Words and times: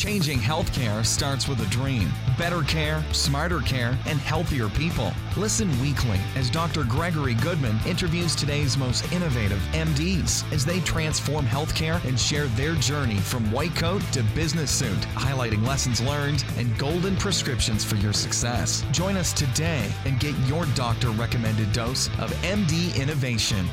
Changing 0.00 0.38
healthcare 0.38 1.04
starts 1.04 1.46
with 1.46 1.60
a 1.60 1.66
dream. 1.66 2.10
Better 2.38 2.62
care, 2.62 3.04
smarter 3.12 3.60
care, 3.60 3.98
and 4.06 4.18
healthier 4.18 4.70
people. 4.70 5.12
Listen 5.36 5.68
weekly 5.78 6.18
as 6.36 6.48
Dr. 6.48 6.84
Gregory 6.84 7.34
Goodman 7.34 7.78
interviews 7.86 8.34
today's 8.34 8.78
most 8.78 9.12
innovative 9.12 9.58
MDs 9.72 10.50
as 10.54 10.64
they 10.64 10.80
transform 10.80 11.44
healthcare 11.44 12.02
and 12.06 12.18
share 12.18 12.46
their 12.46 12.74
journey 12.76 13.18
from 13.18 13.52
white 13.52 13.76
coat 13.76 14.00
to 14.12 14.22
business 14.34 14.70
suit, 14.70 15.00
highlighting 15.16 15.66
lessons 15.66 16.00
learned 16.00 16.46
and 16.56 16.78
golden 16.78 17.14
prescriptions 17.16 17.84
for 17.84 17.96
your 17.96 18.14
success. 18.14 18.86
Join 18.92 19.18
us 19.18 19.34
today 19.34 19.86
and 20.06 20.18
get 20.18 20.34
your 20.46 20.64
doctor 20.74 21.10
recommended 21.10 21.74
dose 21.74 22.06
of 22.20 22.30
MD 22.40 22.98
innovation. 22.98 23.68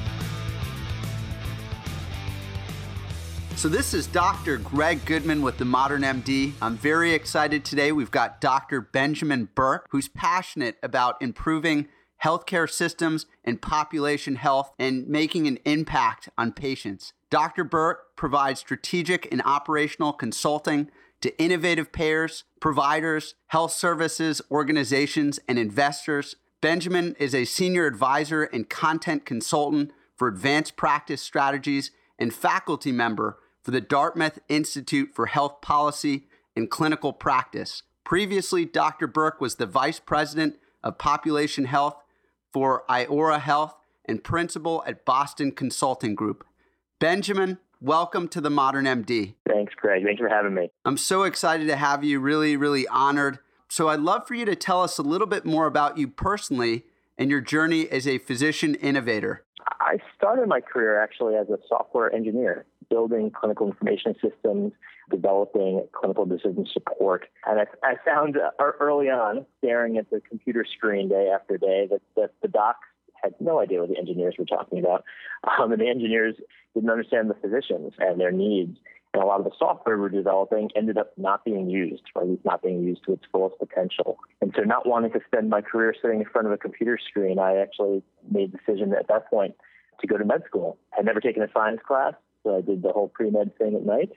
So, 3.57 3.67
this 3.69 3.95
is 3.95 4.05
Dr. 4.05 4.57
Greg 4.57 5.03
Goodman 5.05 5.41
with 5.41 5.57
the 5.57 5.65
Modern 5.65 6.03
MD. 6.03 6.53
I'm 6.61 6.77
very 6.77 7.13
excited 7.13 7.65
today. 7.65 7.91
We've 7.91 8.11
got 8.11 8.39
Dr. 8.39 8.81
Benjamin 8.81 9.49
Berk, 9.55 9.87
who's 9.89 10.07
passionate 10.07 10.77
about 10.83 11.19
improving 11.23 11.87
healthcare 12.23 12.69
systems 12.69 13.25
and 13.43 13.59
population 13.59 14.35
health 14.35 14.73
and 14.77 15.07
making 15.07 15.47
an 15.47 15.57
impact 15.65 16.29
on 16.37 16.51
patients. 16.51 17.13
Dr. 17.31 17.63
Berk 17.63 18.15
provides 18.15 18.59
strategic 18.59 19.27
and 19.31 19.41
operational 19.43 20.13
consulting 20.13 20.91
to 21.21 21.35
innovative 21.41 21.91
payers, 21.91 22.43
providers, 22.59 23.33
health 23.47 23.71
services, 23.71 24.39
organizations, 24.51 25.39
and 25.47 25.57
investors. 25.57 26.35
Benjamin 26.61 27.15
is 27.17 27.33
a 27.33 27.43
senior 27.43 27.87
advisor 27.87 28.43
and 28.43 28.69
content 28.69 29.25
consultant 29.25 29.93
for 30.15 30.27
advanced 30.27 30.75
practice 30.75 31.23
strategies 31.23 31.89
and 32.19 32.31
faculty 32.31 32.91
member 32.91 33.39
for 33.67 33.71
the 33.71 33.81
Dartmouth 33.81 34.39
Institute 34.47 35.09
for 35.13 35.25
Health 35.25 35.59
Policy 35.59 36.25
and 36.55 36.71
Clinical 36.71 37.11
Practice. 37.11 37.83
Previously, 38.05 38.63
Dr. 38.63 39.07
Berk 39.07 39.41
was 39.41 39.55
the 39.55 39.65
Vice 39.65 39.99
President 39.99 40.55
of 40.81 40.97
Population 40.97 41.65
Health 41.65 42.01
for 42.53 42.85
Iora 42.89 43.41
Health 43.41 43.75
and 44.05 44.23
Principal 44.23 44.85
at 44.87 45.03
Boston 45.03 45.51
Consulting 45.51 46.15
Group. 46.15 46.45
Benjamin, 47.01 47.57
welcome 47.81 48.29
to 48.29 48.39
the 48.39 48.49
Modern 48.49 48.85
MD. 48.85 49.33
Thanks, 49.45 49.73
Craig. 49.73 50.05
Thanks 50.05 50.21
for 50.21 50.29
having 50.29 50.53
me. 50.53 50.71
I'm 50.85 50.95
so 50.95 51.23
excited 51.23 51.67
to 51.67 51.75
have 51.75 52.05
you, 52.05 52.21
really, 52.21 52.55
really 52.55 52.87
honored. 52.87 53.39
So, 53.67 53.89
I'd 53.89 53.99
love 53.99 54.25
for 54.25 54.33
you 54.33 54.45
to 54.45 54.55
tell 54.55 54.81
us 54.81 54.97
a 54.97 55.03
little 55.03 55.27
bit 55.27 55.43
more 55.43 55.65
about 55.65 55.97
you 55.97 56.07
personally 56.07 56.85
and 57.17 57.29
your 57.29 57.41
journey 57.41 57.89
as 57.89 58.07
a 58.07 58.17
physician 58.19 58.75
innovator. 58.75 59.43
I 59.81 59.97
started 60.15 60.47
my 60.47 60.61
career 60.61 61.03
actually 61.03 61.35
as 61.35 61.49
a 61.49 61.57
software 61.67 62.09
engineer 62.15 62.65
building 62.89 63.31
clinical 63.31 63.67
information 63.67 64.15
systems, 64.21 64.73
developing 65.09 65.85
clinical 65.93 66.25
decision 66.25 66.65
support. 66.71 67.25
And 67.45 67.59
I, 67.59 67.65
I 67.83 67.95
found 68.05 68.37
uh, 68.37 68.51
early 68.79 69.07
on, 69.07 69.45
staring 69.59 69.97
at 69.97 70.09
the 70.09 70.21
computer 70.21 70.65
screen 70.65 71.09
day 71.09 71.31
after 71.33 71.57
day, 71.57 71.87
that, 71.89 72.01
that 72.15 72.31
the 72.41 72.47
docs 72.47 72.87
had 73.23 73.33
no 73.39 73.59
idea 73.59 73.79
what 73.79 73.89
the 73.89 73.97
engineers 73.97 74.35
were 74.37 74.45
talking 74.45 74.79
about. 74.79 75.03
Um, 75.59 75.71
and 75.71 75.81
the 75.81 75.87
engineers 75.87 76.35
didn't 76.73 76.89
understand 76.89 77.29
the 77.29 77.35
physicians 77.35 77.93
and 77.99 78.19
their 78.19 78.31
needs. 78.31 78.77
And 79.13 79.23
a 79.23 79.25
lot 79.25 79.39
of 79.39 79.45
the 79.45 79.51
software 79.57 79.97
we're 79.97 80.09
developing 80.09 80.69
ended 80.75 80.97
up 80.97 81.13
not 81.17 81.45
being 81.45 81.69
used, 81.69 82.03
or 82.13 82.23
at 82.23 82.29
least 82.29 82.45
not 82.45 82.61
being 82.61 82.83
used 82.83 83.03
to 83.05 83.13
its 83.13 83.23
fullest 83.31 83.57
potential. 83.57 84.19
And 84.41 84.53
so, 84.55 84.63
not 84.63 84.87
wanting 84.87 85.11
to 85.13 85.19
spend 85.25 85.49
my 85.49 85.61
career 85.61 85.95
sitting 85.99 86.19
in 86.19 86.25
front 86.25 86.45
of 86.45 86.53
a 86.53 86.57
computer 86.57 86.99
screen, 87.09 87.39
I 87.39 87.57
actually 87.57 88.03
made 88.29 88.51
the 88.51 88.57
decision 88.57 88.93
at 88.93 89.07
that 89.07 89.29
point 89.29 89.55
to 90.01 90.07
go 90.07 90.17
to 90.17 90.25
med 90.25 90.43
school. 90.45 90.77
I'd 90.97 91.05
never 91.05 91.21
taken 91.21 91.41
a 91.41 91.47
science 91.53 91.79
class, 91.87 92.13
so 92.47 92.55
I 92.55 92.61
did 92.61 92.81
the 92.81 92.91
whole 92.91 93.09
pre 93.09 93.29
med 93.29 93.57
thing 93.57 93.75
at 93.75 93.85
night 93.85 94.11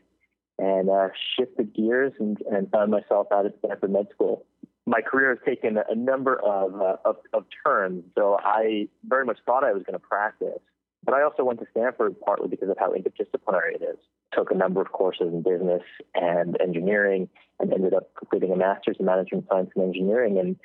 and 0.59 0.89
uh, 0.89 1.09
shifted 1.37 1.75
gears 1.75 2.13
and, 2.21 2.39
and 2.51 2.71
found 2.71 2.91
myself 2.91 3.27
out 3.33 3.47
at 3.47 3.55
Stanford 3.65 3.91
Med 3.91 4.07
School. 4.15 4.47
My 4.87 5.01
career 5.01 5.31
has 5.31 5.39
taken 5.45 5.79
a 5.79 5.95
number 5.95 6.41
of, 6.41 6.81
uh, 6.81 6.97
of, 7.05 7.17
of 7.33 7.45
turns, 7.67 8.05
so 8.17 8.39
I 8.43 8.89
very 9.05 9.25
much 9.25 9.39
thought 9.47 9.65
I 9.65 9.73
was 9.73 9.83
going 9.83 9.99
to 9.99 10.07
practice. 10.07 10.61
But 11.03 11.15
I 11.15 11.23
also 11.23 11.45
went 11.45 11.61
to 11.61 11.67
Stanford 11.71 12.15
partly 12.21 12.49
because 12.49 12.69
of 12.69 12.77
how 12.79 12.93
interdisciplinary 12.93 13.77
it 13.77 13.83
is. 13.83 13.97
Took 14.33 14.51
a 14.51 14.55
number 14.55 14.83
of 14.83 14.93
courses 14.93 15.29
in 15.33 15.43
business 15.43 15.83
and 16.15 16.61
engineering 16.61 17.29
and 17.59 17.73
ended 17.73 17.95
up 17.95 18.15
completing 18.15 18.53
a 18.53 18.57
master's 18.57 18.97
in 19.01 19.07
management 19.07 19.47
science 19.51 19.71
and 19.75 19.85
engineering 19.85 20.39
and 20.39 20.57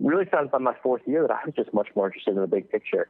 really 0.00 0.24
found 0.24 0.50
by 0.50 0.58
my 0.58 0.74
fourth 0.82 1.02
year 1.06 1.22
that 1.22 1.30
I 1.30 1.44
was 1.44 1.54
just 1.54 1.74
much 1.74 1.88
more 1.94 2.06
interested 2.06 2.34
in 2.34 2.40
the 2.40 2.46
big 2.46 2.70
picture 2.70 3.08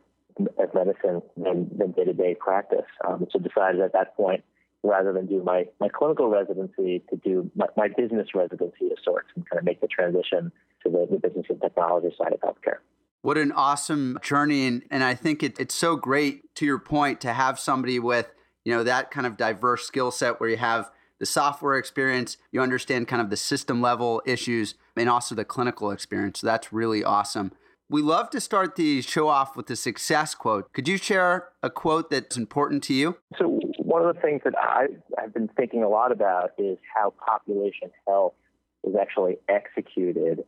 of 0.59 0.75
medicine 0.75 1.23
than, 1.37 1.71
than 1.77 1.93
day-to-day 1.93 2.37
practice. 2.39 2.87
Um, 3.07 3.27
so 3.31 3.39
decided 3.39 3.81
at 3.81 3.93
that 3.93 4.17
point, 4.17 4.45
rather 4.83 5.13
than 5.13 5.27
do 5.27 5.43
my, 5.43 5.65
my 5.81 5.89
clinical 5.89 6.29
residency, 6.29 7.03
to 7.11 7.17
do 7.17 7.51
my, 7.57 7.67
my 7.77 7.89
business 7.89 8.29
residency 8.35 8.87
of 8.87 8.99
sorts 9.03 9.29
and 9.35 9.49
kind 9.49 9.59
of 9.59 9.65
make 9.65 9.81
the 9.81 9.89
transition 9.89 10.53
to 10.83 10.91
the, 10.91 11.07
the 11.11 11.19
business 11.19 11.47
and 11.49 11.61
technology 11.61 12.15
side 12.17 12.33
of 12.33 12.41
healthcare. 12.41 12.79
What 13.23 13.39
an 13.39 13.51
awesome 13.53 14.19
journey. 14.23 14.67
And, 14.67 14.83
and 14.91 15.03
I 15.03 15.15
think 15.15 15.43
it, 15.43 15.59
it's 15.59 15.75
so 15.75 15.97
great, 15.97 16.55
to 16.57 16.67
your 16.67 16.79
point, 16.79 17.21
to 17.23 17.33
have 17.33 17.59
somebody 17.59 17.99
with, 17.99 18.33
you 18.65 18.73
know, 18.73 18.85
that 18.85 19.11
kind 19.11 19.27
of 19.27 19.37
diverse 19.37 19.87
skill 19.87 20.11
set 20.11 20.39
where 20.39 20.49
you 20.49 20.59
have 20.59 20.91
the 21.19 21.27
software 21.27 21.77
experience, 21.77 22.37
you 22.53 22.61
understand 22.61 23.09
kind 23.09 23.23
of 23.23 23.31
the 23.31 23.37
system 23.37 23.81
level 23.81 24.23
issues, 24.27 24.75
and 24.97 25.09
also 25.09 25.35
the 25.35 25.47
clinical 25.47 25.91
experience. 25.91 26.41
So 26.41 26.47
that's 26.47 26.73
really 26.73 27.03
awesome. 27.03 27.53
We 27.89 28.03
love 28.03 28.31
to 28.31 28.41
start 28.41 28.75
the 28.75 29.01
show 29.01 29.29
off 29.29 29.57
with 29.57 29.71
a 29.71 29.77
success 29.77 30.35
quote. 30.35 30.73
Could 30.73 30.89
you 30.89 30.97
share 30.97 31.51
a 31.63 31.71
quote 31.71 32.11
that's 32.11 32.37
important 32.37 32.83
to 32.85 32.95
you? 32.95 33.17
So, 33.39 33.61
one 33.79 34.05
of 34.05 34.13
the 34.13 34.21
things 34.21 34.41
that 34.45 34.55
I, 34.59 34.87
have 35.21 35.33
been 35.33 35.49
thinking 35.57 35.85
a 35.85 35.89
lot 35.89 36.11
about 36.11 36.51
is 36.59 36.79
how 36.93 37.15
population 37.25 37.93
health 38.09 38.35
is 38.83 38.97
actually 39.01 39.37
executed 39.49 40.41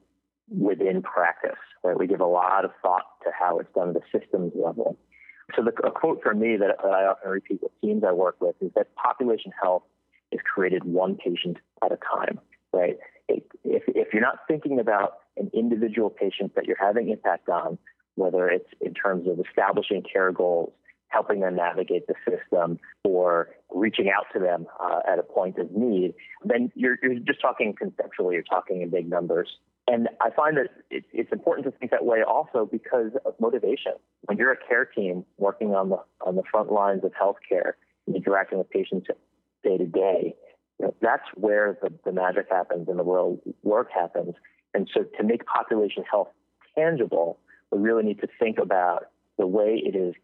within 0.48 1.00
practice. 1.00 1.60
Right? 1.84 1.96
We 1.96 2.08
give 2.08 2.20
a 2.20 2.26
lot 2.26 2.64
of 2.64 2.72
thought 2.82 3.04
to 3.22 3.30
how 3.38 3.60
it's 3.60 3.72
done 3.72 3.90
at 3.90 3.94
the 3.94 4.18
systems 4.18 4.52
level. 4.56 4.98
So, 5.54 5.62
the, 5.62 5.70
a 5.86 5.92
quote 5.92 6.20
from 6.20 6.40
me 6.40 6.56
that, 6.56 6.78
that 6.82 6.90
I 6.90 7.04
often 7.04 7.30
repeat 7.30 7.62
with 7.62 7.70
teams 7.80 8.02
I 8.04 8.10
work 8.10 8.40
with 8.40 8.56
is 8.60 8.72
that 8.74 8.96
population 8.96 9.52
health 9.62 9.84
is 10.32 10.40
created 10.52 10.82
one 10.82 11.14
patient 11.14 11.58
at 11.84 11.92
a 11.92 11.98
time. 11.98 12.40
Right? 12.72 12.96
If, 13.28 13.44
if 13.62 14.12
you're 14.12 14.22
not 14.22 14.40
thinking 14.48 14.80
about 14.80 15.18
an 15.38 15.50
individual 15.54 16.10
patient 16.10 16.54
that 16.54 16.66
you're 16.66 16.76
having 16.80 17.08
impact 17.10 17.48
on, 17.48 17.78
whether 18.14 18.48
it's 18.48 18.68
in 18.80 18.94
terms 18.94 19.28
of 19.28 19.38
establishing 19.44 20.02
care 20.02 20.32
goals, 20.32 20.72
helping 21.08 21.40
them 21.40 21.56
navigate 21.56 22.06
the 22.06 22.14
system, 22.28 22.78
or 23.04 23.48
reaching 23.70 24.10
out 24.10 24.26
to 24.32 24.38
them 24.38 24.66
uh, 24.80 25.00
at 25.10 25.18
a 25.18 25.22
point 25.22 25.58
of 25.58 25.70
need, 25.72 26.14
then 26.44 26.70
you're, 26.74 26.96
you're, 27.02 27.18
just 27.20 27.40
talking 27.40 27.74
conceptually, 27.76 28.34
you're 28.34 28.44
talking 28.44 28.82
in 28.82 28.90
big 28.90 29.08
numbers. 29.08 29.48
And 29.86 30.08
I 30.20 30.30
find 30.30 30.56
that 30.58 30.66
it, 30.90 31.04
it's 31.12 31.32
important 31.32 31.64
to 31.66 31.70
think 31.78 31.92
that 31.92 32.04
way 32.04 32.22
also 32.22 32.68
because 32.70 33.12
of 33.24 33.34
motivation. 33.40 33.92
When 34.26 34.36
you're 34.36 34.52
a 34.52 34.66
care 34.68 34.84
team 34.84 35.24
working 35.38 35.74
on 35.74 35.88
the 35.88 35.98
on 36.26 36.36
the 36.36 36.42
front 36.50 36.70
lines 36.70 37.04
of 37.04 37.12
healthcare, 37.12 37.72
interacting 38.06 38.58
with 38.58 38.68
patients 38.68 39.06
day 39.64 39.78
to 39.78 39.86
day, 39.86 40.34
that's 41.00 41.24
where 41.34 41.78
the, 41.82 41.92
the 42.04 42.12
magic 42.12 42.46
happens 42.50 42.88
and 42.88 42.98
the 42.98 43.04
real 43.04 43.40
work 43.62 43.88
happens. 43.92 44.34
And 44.74 44.88
so 44.92 45.04
to 45.16 45.24
make 45.24 45.44
population 45.46 46.04
health 46.10 46.28
tangible, 46.74 47.38
we 47.70 47.78
really 47.78 48.04
need 48.04 48.20
to 48.20 48.28
think 48.38 48.58
about 48.58 49.06
the 49.38 49.46
way 49.46 49.82
it 49.84 49.96
is 49.96 50.14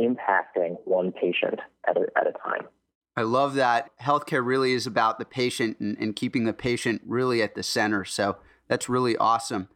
impacting 0.00 0.76
one 0.84 1.12
patient 1.12 1.60
at 1.88 1.96
a, 1.96 2.06
at 2.16 2.26
a 2.26 2.32
time. 2.32 2.66
I 3.16 3.22
love 3.22 3.54
that. 3.54 3.90
Healthcare 4.00 4.44
really 4.44 4.72
is 4.72 4.86
about 4.86 5.18
the 5.18 5.24
patient 5.24 5.78
and, 5.78 5.96
and 5.98 6.16
keeping 6.16 6.44
the 6.44 6.52
patient 6.52 7.02
really 7.06 7.42
at 7.42 7.54
the 7.54 7.62
center. 7.62 8.04
So 8.04 8.38
that's 8.68 8.88
really 8.88 9.16
awesome. 9.16 9.68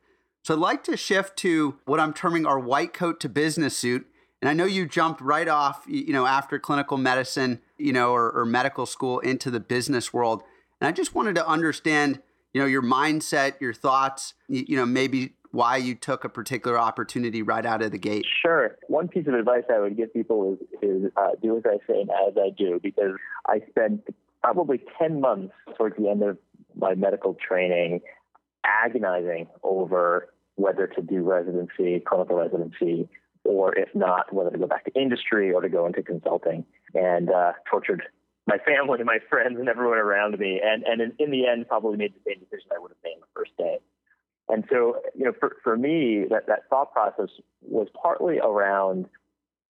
So 0.42 0.54
I'd 0.54 0.60
like 0.60 0.82
to 0.84 0.96
shift 0.96 1.36
to 1.38 1.78
what 1.84 2.00
I'm 2.00 2.12
terming 2.12 2.46
our 2.46 2.58
white 2.58 2.92
coat 2.92 3.20
to 3.20 3.28
business 3.28 3.76
suit. 3.76 4.06
And 4.40 4.48
I 4.48 4.54
know 4.54 4.64
you 4.64 4.86
jumped 4.86 5.20
right 5.20 5.48
off, 5.48 5.84
you 5.86 6.12
know, 6.12 6.26
after 6.26 6.58
clinical 6.58 6.96
medicine, 6.96 7.60
you 7.76 7.92
know, 7.92 8.12
or, 8.12 8.30
or 8.32 8.44
medical 8.44 8.86
school 8.86 9.18
into 9.20 9.50
the 9.50 9.60
business 9.60 10.12
world. 10.12 10.42
And 10.80 10.88
I 10.88 10.92
just 10.92 11.14
wanted 11.14 11.34
to 11.36 11.46
understand 11.46 12.22
you 12.52 12.60
know 12.60 12.66
your 12.66 12.82
mindset 12.82 13.60
your 13.60 13.74
thoughts 13.74 14.34
you, 14.48 14.76
know 14.76 14.86
maybe 14.86 15.34
why 15.50 15.76
you 15.76 15.94
took 15.94 16.24
a 16.24 16.28
particular 16.28 16.78
opportunity 16.78 17.40
right 17.40 17.64
out 17.64 17.80
of 17.80 17.90
the 17.90 17.98
gate. 17.98 18.26
Sure. 18.42 18.76
One 18.88 19.08
piece 19.08 19.26
of 19.26 19.34
advice 19.34 19.64
i 19.72 19.78
would 19.78 19.96
give 19.96 20.12
people 20.12 20.58
is, 20.60 20.78
is 20.82 21.10
uh, 21.16 21.30
do 21.42 21.56
as 21.56 21.64
i 21.66 21.78
say 21.86 22.00
and 22.00 22.10
as 22.10 22.34
i 22.36 22.50
do 22.50 22.80
because 22.82 23.12
i 23.46 23.60
spent 23.70 24.02
probably 24.42 24.80
10 24.98 25.20
months 25.20 25.52
towards 25.76 25.96
the 25.96 26.08
end 26.08 26.22
of 26.22 26.38
my 26.76 26.94
medical 26.94 27.34
training 27.34 28.00
agonizing 28.64 29.46
over 29.62 30.28
whether 30.56 30.86
to 30.86 31.02
do 31.02 31.22
residency 31.22 32.00
clinical 32.00 32.36
residency 32.36 33.08
or 33.44 33.74
if 33.76 33.88
not 33.94 34.32
whether 34.32 34.50
to 34.50 34.58
go 34.58 34.66
back 34.66 34.84
to 34.84 35.00
industry 35.00 35.52
or 35.52 35.60
to 35.60 35.68
go 35.68 35.86
into 35.86 36.02
consulting 36.02 36.64
and 36.94 37.30
uh, 37.30 37.52
tortured 37.68 38.02
my 38.48 38.56
family, 38.58 39.04
my 39.04 39.18
friends, 39.28 39.58
and 39.60 39.68
everyone 39.68 39.98
around 39.98 40.38
me. 40.38 40.60
And 40.64 40.82
and 40.84 41.00
in, 41.00 41.12
in 41.18 41.30
the 41.30 41.46
end, 41.46 41.68
probably 41.68 41.98
made 41.98 42.14
the 42.14 42.20
same 42.26 42.40
decision 42.40 42.70
I 42.74 42.80
would 42.80 42.90
have 42.90 43.04
made 43.04 43.20
the 43.20 43.26
first 43.34 43.56
day. 43.56 43.78
And 44.48 44.64
so, 44.70 44.96
you 45.14 45.26
know, 45.26 45.32
for, 45.38 45.56
for 45.62 45.76
me, 45.76 46.24
that, 46.30 46.46
that 46.46 46.70
thought 46.70 46.90
process 46.90 47.28
was 47.60 47.88
partly 48.02 48.38
around 48.38 49.04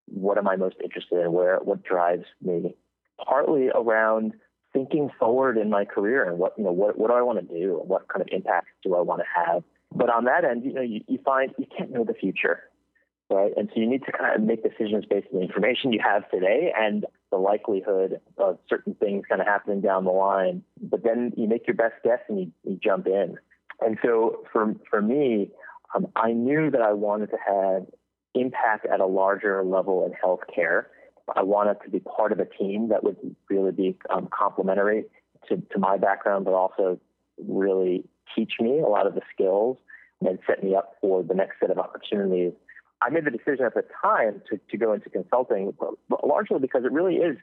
what 0.06 0.38
am 0.38 0.46
I 0.46 0.54
most 0.54 0.76
interested 0.82 1.20
in, 1.20 1.32
where 1.32 1.58
what 1.58 1.82
drives 1.82 2.26
me, 2.40 2.76
partly 3.22 3.70
around 3.75 4.34
thinking 4.72 5.10
forward 5.19 5.58
in 5.58 5.69
my 5.69 5.84
career 5.84 6.22
and 6.22 6.38
what 6.38 6.54
you 6.56 6.62
know 6.62 6.72
what 6.72 6.96
what 6.96 7.08
do 7.08 7.14
I 7.14 7.22
want 7.22 7.40
to 7.40 7.54
do 7.54 7.81
and 7.81 7.88
what 7.88 8.06
kind 8.08 8.22
of 8.22 8.28
impact 8.31 8.69
do 8.84 8.94
I 8.94 9.00
want 9.00 9.20
to 9.20 9.26
have. 9.34 9.64
But 9.92 10.10
on 10.10 10.24
that 10.26 10.44
end, 10.44 10.64
you 10.64 10.72
know, 10.72 10.82
you, 10.82 11.00
you 11.08 11.19
find 11.24 11.52
you 11.58 11.66
can't 11.76 11.90
know 11.90 12.04
the 12.04 12.14
future, 12.14 12.60
right? 13.28 13.52
And 13.56 13.69
so 13.74 13.81
you 13.81 13.88
need 13.88 14.04
to 14.04 14.12
kind 14.12 14.34
of 14.36 14.46
make 14.46 14.62
decisions 14.62 15.04
based 15.04 15.26
on 15.32 15.40
the 15.40 15.44
information 15.44 15.92
you 15.92 16.00
have 16.04 16.31
today 16.31 16.72
and 16.78 17.04
the 17.30 17.36
likelihood 17.36 18.20
of 18.38 18.58
certain 18.69 18.94
things 18.94 19.25
kind 19.28 19.40
of 19.40 19.46
happening 19.46 19.80
down 19.80 20.04
the 20.04 20.10
line. 20.10 20.62
But 20.80 21.02
then 21.02 21.32
you 21.36 21.48
make 21.48 21.66
your 21.66 21.76
best 21.76 21.94
guess 22.04 22.20
and 22.28 22.40
you, 22.40 22.52
you 22.64 22.78
jump 22.82 23.06
in. 23.06 23.36
And 23.80 23.98
so 24.02 24.44
for 24.52 24.75
for 24.90 25.00
me, 25.00 25.50
um, 25.94 26.08
I 26.16 26.32
knew 26.32 26.70
that 26.70 26.82
I 26.82 26.92
wanted 26.92 27.30
to 27.30 27.38
have 27.46 27.86
impact 28.34 28.86
at 28.86 29.00
a 29.00 29.06
larger 29.06 29.62
level 29.64 30.04
in 30.06 30.12
healthcare. 30.12 30.84
I 31.36 31.42
wanted 31.42 31.76
to 31.84 31.90
be 31.90 32.00
part 32.00 32.32
of 32.32 32.40
a 32.40 32.46
team 32.46 32.88
that 32.88 33.04
would 33.04 33.16
really 33.50 33.72
be 33.72 33.96
um, 34.10 34.28
complementary 34.31 35.04
to, 35.48 35.56
to 35.56 35.78
my 35.78 35.98
background, 35.98 36.44
but 36.44 36.54
also 36.54 36.98
really 37.46 38.04
teach 38.34 38.54
me 38.60 38.81
a 38.81 38.86
lot 38.86 39.06
of 39.06 39.14
the 39.14 39.20
skills 39.32 39.76
and 40.20 40.38
set 40.46 40.64
me 40.64 40.74
up 40.74 40.94
for 41.00 41.22
the 41.22 41.34
next 41.34 41.60
set 41.60 41.70
of 41.70 41.78
opportunities. 41.78 42.52
I 43.00 43.10
made 43.10 43.24
the 43.24 43.30
decision 43.30 43.64
at 43.64 43.74
the 43.74 43.84
time 44.02 44.42
to, 44.50 44.58
to 44.70 44.76
go 44.76 44.92
into 44.92 45.08
consulting, 45.10 45.72
largely 46.24 46.58
because 46.58 46.84
it 46.84 46.92
really 46.92 47.16
is 47.16 47.36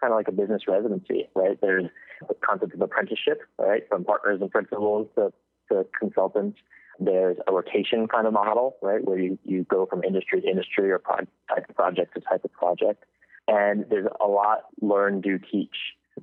kind 0.00 0.12
of 0.12 0.16
like 0.16 0.28
a 0.28 0.32
business 0.32 0.62
residency, 0.68 1.28
right? 1.34 1.58
There's 1.60 1.86
the 2.26 2.34
concept 2.34 2.74
of 2.74 2.80
apprenticeship, 2.80 3.40
right, 3.58 3.82
from 3.88 4.04
partners 4.04 4.40
and 4.40 4.50
principals 4.50 5.08
to, 5.16 5.32
to 5.70 5.86
consultants. 5.98 6.58
There's 6.98 7.38
a 7.46 7.52
rotation 7.52 8.08
kind 8.08 8.26
of 8.26 8.32
model, 8.32 8.76
right, 8.82 9.04
where 9.04 9.18
you, 9.18 9.38
you 9.44 9.64
go 9.64 9.86
from 9.86 10.04
industry 10.04 10.42
to 10.42 10.48
industry 10.48 10.90
or 10.90 10.98
pro- 10.98 11.26
type 11.48 11.68
of 11.68 11.74
project 11.74 12.14
to 12.14 12.20
type 12.20 12.44
of 12.44 12.52
project. 12.52 13.04
And 13.48 13.86
there's 13.90 14.06
a 14.20 14.26
lot 14.26 14.66
learn, 14.80 15.20
do, 15.20 15.38
teach. 15.38 15.76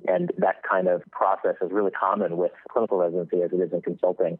And 0.06 0.32
that 0.38 0.62
kind 0.68 0.86
of 0.86 1.02
process 1.10 1.56
is 1.60 1.70
really 1.72 1.90
common 1.90 2.36
with 2.36 2.52
clinical 2.70 2.98
residency 2.98 3.42
as 3.42 3.50
it 3.52 3.56
is 3.56 3.72
in 3.72 3.82
consulting. 3.82 4.38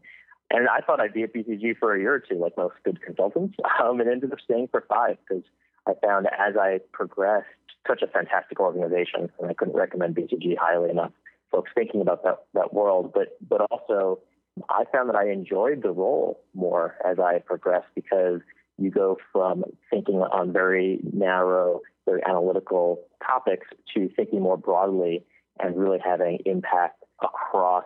And 0.50 0.68
I 0.68 0.80
thought 0.80 1.00
I'd 1.00 1.12
be 1.12 1.22
at 1.22 1.34
BCG 1.34 1.78
for 1.78 1.94
a 1.94 2.00
year 2.00 2.14
or 2.14 2.20
two, 2.20 2.36
like 2.36 2.56
most 2.56 2.74
good 2.84 3.02
consultants, 3.02 3.56
um, 3.82 4.00
and 4.00 4.08
ended 4.08 4.32
up 4.32 4.40
staying 4.40 4.68
for 4.70 4.84
five 4.88 5.18
because 5.28 5.44
I 5.86 5.92
found 6.04 6.26
as 6.26 6.56
I 6.56 6.80
progressed, 6.92 7.46
such 7.86 8.02
a 8.02 8.06
fantastic 8.06 8.60
organization, 8.60 9.30
and 9.38 9.50
I 9.50 9.54
couldn't 9.54 9.74
recommend 9.74 10.14
BCG 10.14 10.56
highly 10.58 10.90
enough. 10.90 11.12
Folks 11.50 11.70
thinking 11.74 12.02
about 12.02 12.22
that 12.24 12.44
that 12.54 12.74
world, 12.74 13.12
but 13.14 13.38
but 13.48 13.66
also 13.70 14.20
I 14.68 14.84
found 14.92 15.08
that 15.08 15.16
I 15.16 15.30
enjoyed 15.30 15.82
the 15.82 15.90
role 15.90 16.40
more 16.54 16.96
as 17.06 17.18
I 17.18 17.38
progressed 17.38 17.88
because 17.94 18.40
you 18.76 18.90
go 18.90 19.16
from 19.32 19.64
thinking 19.90 20.16
on 20.16 20.52
very 20.52 21.00
narrow, 21.12 21.80
very 22.04 22.22
analytical 22.28 23.00
topics 23.26 23.66
to 23.94 24.08
thinking 24.14 24.42
more 24.42 24.56
broadly 24.56 25.24
and 25.58 25.76
really 25.76 25.98
having 26.04 26.38
impact 26.44 27.02
across 27.22 27.84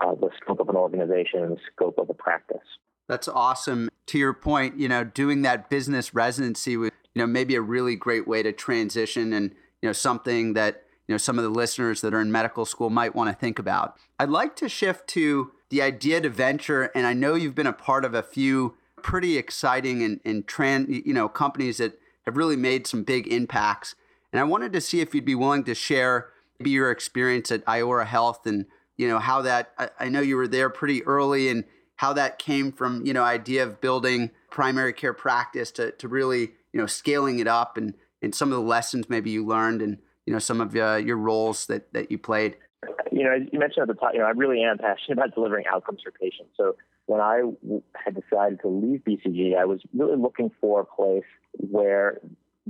uh, 0.00 0.14
the 0.14 0.30
scope 0.40 0.60
of 0.60 0.68
an 0.68 0.76
organization 0.76 1.42
and 1.42 1.56
the 1.56 1.60
scope 1.72 1.98
of 1.98 2.08
a 2.10 2.14
practice. 2.14 2.58
That's 3.08 3.28
awesome. 3.28 3.88
To 4.06 4.18
your 4.18 4.32
point, 4.32 4.78
you 4.78 4.88
know, 4.88 5.04
doing 5.04 5.42
that 5.42 5.68
business 5.68 6.14
residency 6.14 6.76
was, 6.76 6.90
you 7.14 7.20
know, 7.20 7.26
maybe 7.26 7.54
a 7.56 7.60
really 7.60 7.96
great 7.96 8.28
way 8.28 8.42
to 8.42 8.52
transition 8.52 9.32
and, 9.32 9.50
you 9.82 9.88
know, 9.88 9.92
something 9.92 10.52
that, 10.54 10.84
you 11.08 11.14
know, 11.14 11.18
some 11.18 11.38
of 11.38 11.44
the 11.44 11.50
listeners 11.50 12.02
that 12.02 12.14
are 12.14 12.20
in 12.20 12.30
medical 12.30 12.64
school 12.64 12.88
might 12.88 13.14
want 13.14 13.28
to 13.28 13.34
think 13.34 13.58
about. 13.58 13.96
I'd 14.18 14.28
like 14.28 14.54
to 14.56 14.68
shift 14.68 15.08
to 15.08 15.50
the 15.70 15.82
idea 15.82 16.20
to 16.20 16.28
venture, 16.28 16.84
and 16.94 17.06
I 17.06 17.12
know 17.12 17.34
you've 17.34 17.54
been 17.54 17.66
a 17.66 17.72
part 17.72 18.04
of 18.04 18.14
a 18.14 18.22
few 18.22 18.76
pretty 19.02 19.36
exciting 19.36 20.02
and, 20.02 20.20
and 20.24 20.46
trans, 20.46 20.88
you 20.88 21.12
know, 21.12 21.28
companies 21.28 21.78
that 21.78 21.98
have 22.26 22.36
really 22.36 22.56
made 22.56 22.86
some 22.86 23.02
big 23.02 23.26
impacts. 23.26 23.94
And 24.32 24.38
I 24.38 24.44
wanted 24.44 24.72
to 24.72 24.80
see 24.80 25.00
if 25.00 25.14
you'd 25.14 25.24
be 25.24 25.34
willing 25.34 25.64
to 25.64 25.74
share 25.74 26.28
maybe 26.58 26.70
your 26.70 26.90
experience 26.90 27.50
at 27.50 27.64
Iora 27.64 28.06
Health 28.06 28.46
and 28.46 28.66
you 29.00 29.08
know 29.08 29.18
how 29.18 29.40
that 29.40 29.72
I, 29.78 29.88
I 29.98 30.08
know 30.10 30.20
you 30.20 30.36
were 30.36 30.46
there 30.46 30.68
pretty 30.68 31.02
early 31.04 31.48
and 31.48 31.64
how 31.96 32.12
that 32.12 32.38
came 32.38 32.70
from 32.70 33.06
you 33.06 33.14
know 33.14 33.24
idea 33.24 33.62
of 33.62 33.80
building 33.80 34.30
primary 34.50 34.92
care 34.92 35.14
practice 35.14 35.70
to, 35.72 35.92
to 35.92 36.06
really 36.06 36.52
you 36.72 36.80
know 36.80 36.86
scaling 36.86 37.38
it 37.38 37.46
up 37.46 37.78
and 37.78 37.94
and 38.20 38.34
some 38.34 38.52
of 38.52 38.58
the 38.58 38.64
lessons 38.64 39.08
maybe 39.08 39.30
you 39.30 39.44
learned 39.46 39.80
and 39.80 39.96
you 40.26 40.32
know 40.34 40.38
some 40.38 40.60
of 40.60 40.76
uh, 40.76 40.96
your 40.96 41.16
roles 41.16 41.64
that 41.66 41.90
that 41.94 42.10
you 42.10 42.18
played 42.18 42.56
you 43.12 43.24
know, 43.24 43.34
you 43.34 43.58
mentioned 43.58 43.82
at 43.82 43.88
the 43.88 43.94
top, 43.94 44.12
you 44.14 44.20
know, 44.20 44.24
I 44.24 44.30
really 44.30 44.62
am 44.62 44.78
passionate 44.78 45.12
about 45.18 45.34
delivering 45.34 45.64
outcomes 45.70 46.00
for 46.02 46.10
patients. 46.10 46.52
So 46.56 46.76
when 47.06 47.20
I 47.20 47.42
had 47.94 48.14
decided 48.14 48.60
to 48.62 48.68
leave 48.68 49.00
BCG, 49.06 49.56
I 49.58 49.64
was 49.64 49.82
really 49.92 50.16
looking 50.16 50.50
for 50.60 50.80
a 50.80 50.84
place 50.84 51.24
where 51.52 52.18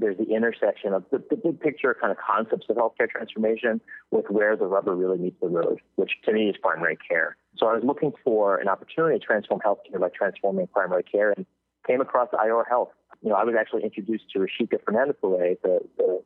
there's 0.00 0.16
the 0.16 0.34
intersection 0.34 0.92
of 0.94 1.04
the, 1.10 1.22
the, 1.30 1.36
big 1.36 1.60
picture 1.60 1.96
kind 2.00 2.10
of 2.10 2.16
concepts 2.18 2.66
of 2.68 2.76
healthcare 2.76 3.08
transformation 3.08 3.80
with 4.10 4.26
where 4.30 4.56
the 4.56 4.66
rubber 4.66 4.96
really 4.96 5.18
meets 5.18 5.36
the 5.40 5.48
road, 5.48 5.80
which 5.96 6.12
to 6.24 6.32
me 6.32 6.48
is 6.48 6.56
primary 6.60 6.96
care. 7.08 7.36
So 7.56 7.66
I 7.66 7.74
was 7.74 7.84
looking 7.84 8.12
for 8.24 8.56
an 8.56 8.68
opportunity 8.68 9.18
to 9.18 9.24
transform 9.24 9.60
healthcare 9.60 10.00
by 10.00 10.08
transforming 10.08 10.66
primary 10.68 11.02
care 11.02 11.32
and 11.36 11.44
came 11.86 12.00
across 12.00 12.28
Iora 12.30 12.66
Health. 12.68 12.90
You 13.22 13.30
know, 13.30 13.36
I 13.36 13.44
was 13.44 13.54
actually 13.58 13.84
introduced 13.84 14.24
to 14.30 14.38
Rushika 14.38 14.82
Fernandez 14.84 15.16
the, 15.22 15.80
the 15.98 16.22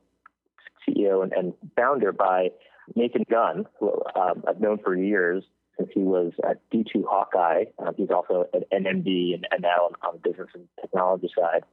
CEO 0.87 1.23
and, 1.23 1.33
and 1.33 1.53
founder, 1.77 2.13
by 2.13 2.51
Nathan 2.95 3.25
Gunn, 3.31 3.67
who 3.81 3.91
um, 4.15 4.45
I've 4.47 4.61
known 4.61 4.79
for 4.79 4.95
years 4.95 5.45
since 5.79 5.91
he 5.93 6.01
was 6.01 6.33
at 6.49 6.59
D2 6.71 7.05
Hawkeye. 7.09 7.65
Uh, 7.79 7.93
he's 7.97 8.11
also 8.11 8.47
an 8.53 8.63
and, 8.71 8.87
and 8.87 9.63
now 9.63 9.87
on, 9.87 9.93
on, 10.07 10.21
the 10.23 10.31
business 10.31 10.49
and 10.55 10.69
technology 10.81 11.31
side. 11.37 11.65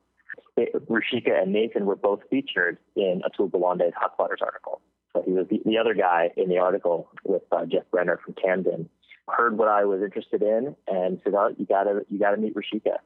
Rushika 0.58 1.42
and 1.42 1.54
Nathan 1.54 1.86
were 1.86 1.96
both 1.96 2.22
featured 2.30 2.78
in 2.96 3.22
Atul 3.26 3.50
Gawande's 3.50 3.94
Hot 3.96 4.14
Spotters 4.14 4.42
article. 4.42 4.82
So 5.14 5.24
he 5.26 5.32
was 5.32 5.48
the, 5.50 5.62
the 5.66 5.78
other 5.78 5.94
guy 5.94 6.32
in 6.38 6.50
the 6.50 6.58
article 6.58 7.10
with 7.24 7.44
uh, 7.52 7.66
Jeff 7.66 7.84
Brenner 7.92 8.20
from 8.24 8.36
Camden. 8.36 8.90
Heard 9.28 9.58
what 9.58 9.68
I 9.68 9.86
was 9.86 10.02
interested 10.02 10.42
in 10.42 10.76
and 10.88 11.22
said, 11.24 11.34
"Oh, 11.36 11.54
you 11.58 11.66
gotta, 11.66 12.02
you 12.10 12.20
gotta 12.20 12.38
meet 12.38 12.54
Rushika." 12.56 12.98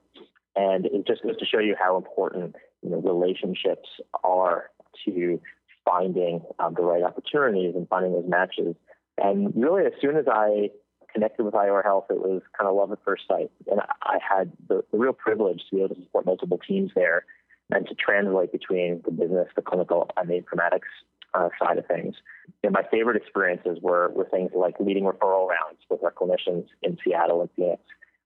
And 0.56 0.86
it 0.86 1.06
just 1.06 1.24
goes 1.24 1.38
to 1.38 1.45
show 1.45 1.59
you 1.59 1.75
how 1.77 1.97
important 1.97 2.56
you 2.81 2.89
know 2.89 3.01
relationships 3.01 3.89
are 4.24 4.71
to 5.06 5.39
finding 5.83 6.42
um, 6.57 6.74
the 6.74 6.81
right 6.81 7.03
opportunities 7.03 7.75
and 7.75 7.88
finding 7.88 8.13
those 8.13 8.27
matches. 8.27 8.75
And 9.18 9.53
really, 9.56 9.86
as 9.86 9.94
soon 10.01 10.18
as 10.18 10.25
I 10.27 10.71
connected 11.13 11.44
with 11.44 11.53
Iora 11.53 11.83
Health, 11.83 12.06
it 12.09 12.19
was 12.19 12.42
kind 12.57 12.68
of 12.68 12.75
love 12.75 12.92
at 12.92 13.00
first 13.06 13.24
sight. 13.27 13.51
And 13.69 13.81
I 14.01 14.18
had 14.19 14.51
the, 14.68 14.83
the 14.92 14.97
real 14.97 15.13
privilege 15.13 15.62
to 15.69 15.75
be 15.75 15.83
able 15.83 15.95
to 15.95 16.01
support 16.01 16.25
multiple 16.25 16.59
teams 16.68 16.92
there 16.95 17.25
and 17.71 17.88
to 17.88 17.95
translate 17.95 18.51
between 18.51 19.01
the 19.06 19.12
business, 19.12 19.47
the 19.56 19.62
clinical, 19.62 20.09
and 20.17 20.29
the 20.29 20.41
informatics 20.41 20.91
uh, 21.33 21.50
side 21.59 21.77
of 21.77 21.85
things. 21.88 22.15
And 22.63 22.73
my 22.73 22.83
favorite 22.91 23.17
experiences 23.17 23.77
were, 23.81 24.09
were 24.09 24.25
things 24.25 24.51
like 24.56 24.75
leading 24.79 25.03
referral 25.03 25.47
rounds 25.47 25.79
with 25.89 26.03
our 26.03 26.12
clinicians 26.12 26.67
in 26.81 26.97
Seattle 27.03 27.41
and 27.41 27.49
Phoenix. 27.56 27.81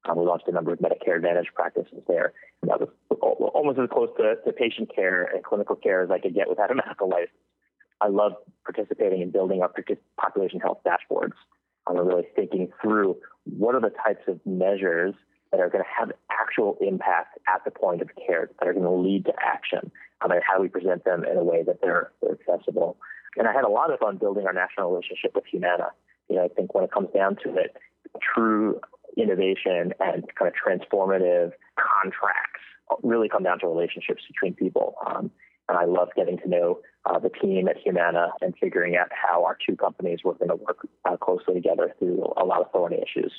Um, 0.05 0.17
we 0.17 0.25
launched 0.25 0.47
a 0.47 0.51
number 0.51 0.71
of 0.71 0.79
Medicare 0.79 1.15
Advantage 1.15 1.47
practices 1.53 2.01
there. 2.07 2.33
And 2.61 2.71
that 2.71 2.79
was 2.79 2.89
almost 3.53 3.79
as 3.79 3.89
close 3.91 4.09
to, 4.17 4.35
to 4.45 4.53
patient 4.53 4.93
care 4.93 5.23
and 5.23 5.43
clinical 5.43 5.75
care 5.75 6.03
as 6.03 6.11
I 6.11 6.19
could 6.19 6.35
get 6.35 6.49
without 6.49 6.71
a 6.71 6.75
medical 6.87 7.09
license. 7.09 7.31
I 8.01 8.07
love 8.07 8.33
participating 8.63 9.21
in 9.21 9.31
building 9.31 9.61
our 9.61 9.71
population 10.17 10.59
health 10.59 10.79
dashboards. 10.85 11.33
I'm 11.87 11.97
really 11.97 12.27
thinking 12.35 12.71
through 12.81 13.17
what 13.57 13.75
are 13.75 13.81
the 13.81 13.89
types 13.89 14.23
of 14.27 14.39
measures 14.45 15.15
that 15.51 15.59
are 15.59 15.69
going 15.69 15.83
to 15.83 15.89
have 15.97 16.11
actual 16.29 16.77
impact 16.81 17.39
at 17.47 17.63
the 17.65 17.71
point 17.71 18.01
of 18.01 18.09
care 18.15 18.49
that 18.59 18.67
are 18.67 18.73
going 18.73 18.85
to 18.85 18.91
lead 18.91 19.25
to 19.25 19.33
action, 19.43 19.91
um, 20.21 20.31
and 20.31 20.41
how 20.45 20.57
do 20.57 20.61
we 20.61 20.69
present 20.69 21.03
them 21.05 21.23
in 21.23 21.37
a 21.37 21.43
way 21.43 21.63
that 21.63 21.79
they're, 21.81 22.11
they're 22.21 22.37
accessible. 22.39 22.97
And 23.37 23.47
I 23.47 23.53
had 23.53 23.63
a 23.63 23.69
lot 23.69 23.91
of 23.91 23.99
fun 23.99 24.17
building 24.17 24.45
our 24.45 24.53
national 24.53 24.91
relationship 24.91 25.31
with 25.35 25.45
Humana. 25.45 25.89
You 26.29 26.37
know, 26.37 26.45
I 26.45 26.47
think 26.49 26.73
when 26.73 26.83
it 26.83 26.91
comes 26.91 27.09
down 27.13 27.37
to 27.43 27.55
it, 27.55 27.75
true 28.21 28.79
innovation 29.17 29.93
and 29.99 30.23
kind 30.35 30.51
of 30.51 30.53
transformative 30.53 31.51
contracts 31.77 32.61
really 33.03 33.29
come 33.29 33.43
down 33.43 33.59
to 33.59 33.67
relationships 33.67 34.23
between 34.27 34.53
people. 34.53 34.95
Um, 35.05 35.31
and 35.67 35.77
I 35.77 35.85
love 35.85 36.09
getting 36.15 36.37
to 36.39 36.49
know 36.49 36.79
uh, 37.05 37.19
the 37.19 37.29
team 37.29 37.67
at 37.67 37.77
Humana 37.77 38.29
and 38.41 38.55
figuring 38.59 38.95
out 38.97 39.09
how 39.11 39.45
our 39.45 39.57
two 39.67 39.75
companies 39.75 40.19
were 40.23 40.33
going 40.33 40.49
to 40.49 40.55
work 40.55 40.87
uh, 41.05 41.15
closely 41.17 41.53
together 41.53 41.93
through 41.99 42.33
a 42.37 42.45
lot 42.45 42.61
of 42.61 42.71
thorny 42.71 42.97
issues. 42.97 43.31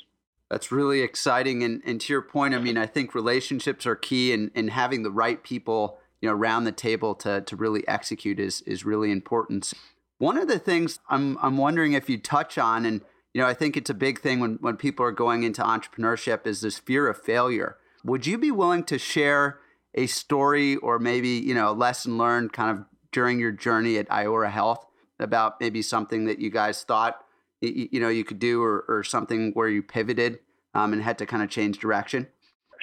That's 0.51 0.69
really 0.69 0.99
exciting. 0.99 1.63
And, 1.63 1.81
and 1.85 2.01
to 2.01 2.11
your 2.11 2.21
point, 2.21 2.53
I 2.53 2.59
mean, 2.59 2.77
I 2.77 2.85
think 2.85 3.15
relationships 3.15 3.85
are 3.85 3.95
key 3.95 4.33
and, 4.33 4.51
and 4.53 4.69
having 4.69 5.01
the 5.01 5.09
right 5.09 5.41
people, 5.41 5.97
you 6.19 6.27
know, 6.27 6.35
around 6.35 6.65
the 6.65 6.73
table 6.73 7.15
to, 7.15 7.39
to 7.39 7.55
really 7.55 7.87
execute 7.87 8.37
is, 8.37 8.59
is 8.63 8.83
really 8.83 9.11
important. 9.11 9.71
One 10.17 10.37
of 10.37 10.49
the 10.49 10.59
things 10.59 10.99
I'm, 11.07 11.37
I'm 11.41 11.55
wondering 11.55 11.93
if 11.93 12.09
you 12.09 12.17
touch 12.17 12.57
on, 12.57 12.85
and, 12.85 12.99
you 13.33 13.39
know, 13.39 13.47
I 13.47 13.53
think 13.53 13.77
it's 13.77 13.89
a 13.89 13.93
big 13.93 14.19
thing 14.19 14.41
when, 14.41 14.57
when 14.59 14.75
people 14.75 15.05
are 15.05 15.13
going 15.13 15.43
into 15.43 15.61
entrepreneurship 15.61 16.45
is 16.45 16.59
this 16.59 16.77
fear 16.77 17.07
of 17.07 17.17
failure. 17.17 17.77
Would 18.03 18.27
you 18.27 18.37
be 18.37 18.51
willing 18.51 18.83
to 18.83 18.99
share 18.99 19.59
a 19.95 20.05
story 20.05 20.75
or 20.75 20.99
maybe, 20.99 21.29
you 21.29 21.53
know, 21.53 21.69
a 21.69 21.71
lesson 21.71 22.17
learned 22.17 22.51
kind 22.51 22.77
of 22.77 22.85
during 23.13 23.39
your 23.39 23.53
journey 23.53 23.97
at 23.97 24.09
Iora 24.09 24.51
Health 24.51 24.85
about 25.17 25.61
maybe 25.61 25.81
something 25.81 26.25
that 26.25 26.39
you 26.39 26.49
guys 26.49 26.83
thought 26.83 27.23
you, 27.61 27.99
know 27.99 28.09
you 28.09 28.23
could 28.23 28.39
do 28.39 28.63
or, 28.63 28.85
or 28.87 29.03
something 29.03 29.51
where 29.53 29.69
you 29.69 29.83
pivoted 29.83 30.39
um, 30.73 30.93
and 30.93 31.01
had 31.01 31.17
to 31.19 31.25
kind 31.25 31.43
of 31.43 31.49
change 31.49 31.79
direction? 31.79 32.27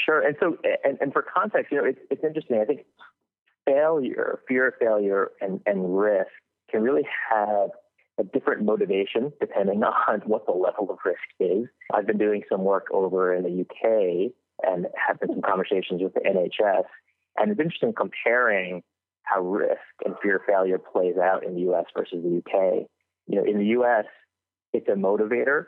Sure. 0.04 0.26
And 0.26 0.36
so, 0.40 0.56
and, 0.84 0.98
and 1.00 1.12
for 1.12 1.22
context, 1.22 1.72
you 1.72 1.78
know, 1.78 1.84
it's, 1.84 1.98
it's 2.10 2.22
interesting. 2.22 2.60
I 2.60 2.64
think 2.64 2.80
failure, 3.66 4.40
fear 4.48 4.68
of 4.68 4.74
failure, 4.80 5.30
and, 5.40 5.60
and 5.66 5.98
risk 5.98 6.30
can 6.70 6.82
really 6.82 7.06
have 7.30 7.70
a 8.18 8.24
different 8.24 8.64
motivation 8.64 9.32
depending 9.40 9.82
on 10.08 10.20
what 10.26 10.46
the 10.46 10.52
level 10.52 10.90
of 10.90 10.98
risk 11.04 11.18
is. 11.40 11.68
I've 11.92 12.06
been 12.06 12.18
doing 12.18 12.42
some 12.50 12.64
work 12.64 12.86
over 12.92 13.34
in 13.34 13.42
the 13.42 13.60
UK 13.60 14.32
and 14.64 14.86
been 15.20 15.28
some 15.28 15.42
conversations 15.42 16.02
with 16.02 16.14
the 16.14 16.20
NHS, 16.20 16.84
and 17.36 17.50
it's 17.50 17.60
interesting 17.60 17.92
comparing 17.96 18.82
how 19.22 19.40
risk 19.42 19.78
and 20.04 20.14
fear 20.22 20.36
of 20.36 20.42
failure 20.46 20.78
plays 20.78 21.16
out 21.16 21.44
in 21.44 21.54
the 21.54 21.70
US 21.72 21.84
versus 21.96 22.22
the 22.22 22.38
UK. 22.38 22.86
You 23.26 23.36
know, 23.36 23.44
in 23.44 23.58
the 23.58 23.66
US, 23.80 24.06
it's 24.72 24.88
a 24.88 24.92
motivator, 24.92 25.66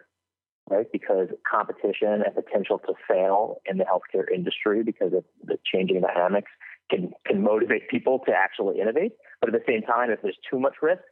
right? 0.69 0.87
Because 0.93 1.29
competition 1.51 2.23
and 2.25 2.35
potential 2.35 2.79
to 2.87 2.95
fail 3.09 3.61
in 3.67 3.79
the 3.79 3.85
healthcare 3.85 4.25
industry 4.33 4.83
because 4.83 5.13
of 5.13 5.25
the 5.45 5.59
changing 5.65 6.01
dynamics 6.01 6.51
can, 6.91 7.13
can 7.27 7.43
motivate 7.43 7.89
people 7.89 8.21
to 8.27 8.33
actually 8.33 8.81
innovate. 8.81 9.13
But 9.41 9.55
at 9.55 9.61
the 9.61 9.65
same 9.73 9.83
time, 9.83 10.11
if 10.11 10.21
there's 10.23 10.39
too 10.51 10.59
much 10.59 10.75
risk, 10.83 11.03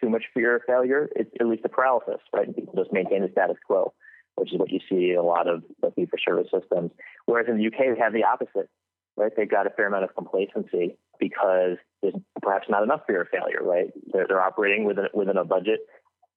too 0.00 0.08
much 0.08 0.24
fear 0.34 0.56
of 0.56 0.62
failure, 0.66 1.08
it, 1.14 1.30
it 1.38 1.46
leads 1.46 1.62
to 1.62 1.68
paralysis, 1.68 2.20
right? 2.32 2.46
And 2.46 2.54
people 2.54 2.74
just 2.76 2.92
maintain 2.92 3.22
the 3.22 3.28
status 3.32 3.56
quo, 3.66 3.92
which 4.36 4.52
is 4.52 4.58
what 4.58 4.70
you 4.70 4.80
see 4.88 5.10
in 5.12 5.18
a 5.18 5.22
lot 5.22 5.48
of 5.48 5.62
the 5.82 5.90
fee 5.92 6.06
for 6.06 6.18
service 6.18 6.48
systems. 6.52 6.90
Whereas 7.26 7.46
in 7.48 7.58
the 7.58 7.66
UK, 7.66 7.94
they 7.94 8.00
have 8.00 8.12
the 8.12 8.24
opposite, 8.24 8.68
right? 9.16 9.32
They've 9.36 9.50
got 9.50 9.66
a 9.66 9.70
fair 9.70 9.86
amount 9.86 10.04
of 10.04 10.14
complacency 10.14 10.96
because 11.18 11.76
there's 12.02 12.14
perhaps 12.42 12.66
not 12.68 12.82
enough 12.82 13.02
fear 13.06 13.22
of 13.22 13.28
failure, 13.28 13.60
right? 13.62 13.90
They're, 14.12 14.26
they're 14.26 14.42
operating 14.42 14.84
within, 14.84 15.06
within 15.14 15.36
a 15.36 15.44
budget 15.44 15.80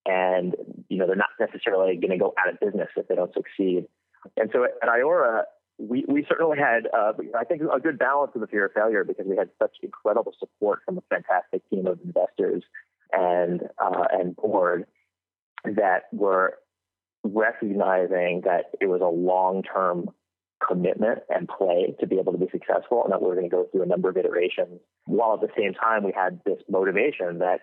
and, 0.06 0.56
you 0.94 1.00
know, 1.00 1.08
they're 1.08 1.16
not 1.16 1.30
necessarily 1.40 1.96
going 1.96 2.12
to 2.12 2.18
go 2.18 2.34
out 2.38 2.54
of 2.54 2.60
business 2.60 2.90
if 2.96 3.08
they 3.08 3.16
don't 3.16 3.34
succeed. 3.34 3.88
And 4.38 4.50
so 4.54 4.64
at 4.64 4.88
Iora, 4.88 5.44
we, 5.80 6.06
we 6.08 6.26
certainly 6.30 6.58
had, 6.58 6.88
uh, 6.96 7.14
I 7.38 7.44
think, 7.46 7.62
a 7.62 7.80
good 7.80 7.98
balance 7.98 8.32
of 8.36 8.42
the 8.42 8.48
fear 8.48 8.66
of 8.66 8.74
failure 8.74 9.04
because 9.04 9.26
we 9.28 9.36
had 9.36 9.50
such 9.60 9.78
incredible 9.82 10.34
support 10.40 10.80
from 10.86 11.00
a 11.00 11.02
fantastic 11.10 11.68
team 11.70 11.88
of 11.88 12.00
investors 12.06 12.64
and 13.12 13.62
uh, 13.84 14.06
and 14.12 14.36
board 14.36 14.86
that 15.66 16.04
were 16.12 16.60
recognizing 17.24 18.42
that 18.46 18.72
it 18.80 18.88
was 18.88 19.02
a 19.02 19.06
long 19.06 19.64
term 19.64 20.10
commitment 20.66 21.20
and 21.30 21.48
play 21.48 21.96
to 22.00 22.08
be 22.08 22.20
able 22.20 22.32
to 22.32 22.38
be 22.38 22.48
successful 22.52 23.04
and 23.04 23.12
that 23.12 23.22
we 23.22 23.30
are 23.30 23.36
going 23.36 23.50
to 23.50 23.56
go 23.56 23.68
through 23.72 23.84
a 23.84 23.86
number 23.86 24.10
of 24.10 24.18
iterations 24.18 24.80
while 25.06 25.34
at 25.34 25.42
the 25.42 25.50
same 25.58 25.74
time 25.74 26.04
we 26.04 26.14
had 26.16 26.40
this 26.46 26.60
motivation 26.70 27.40
that 27.40 27.62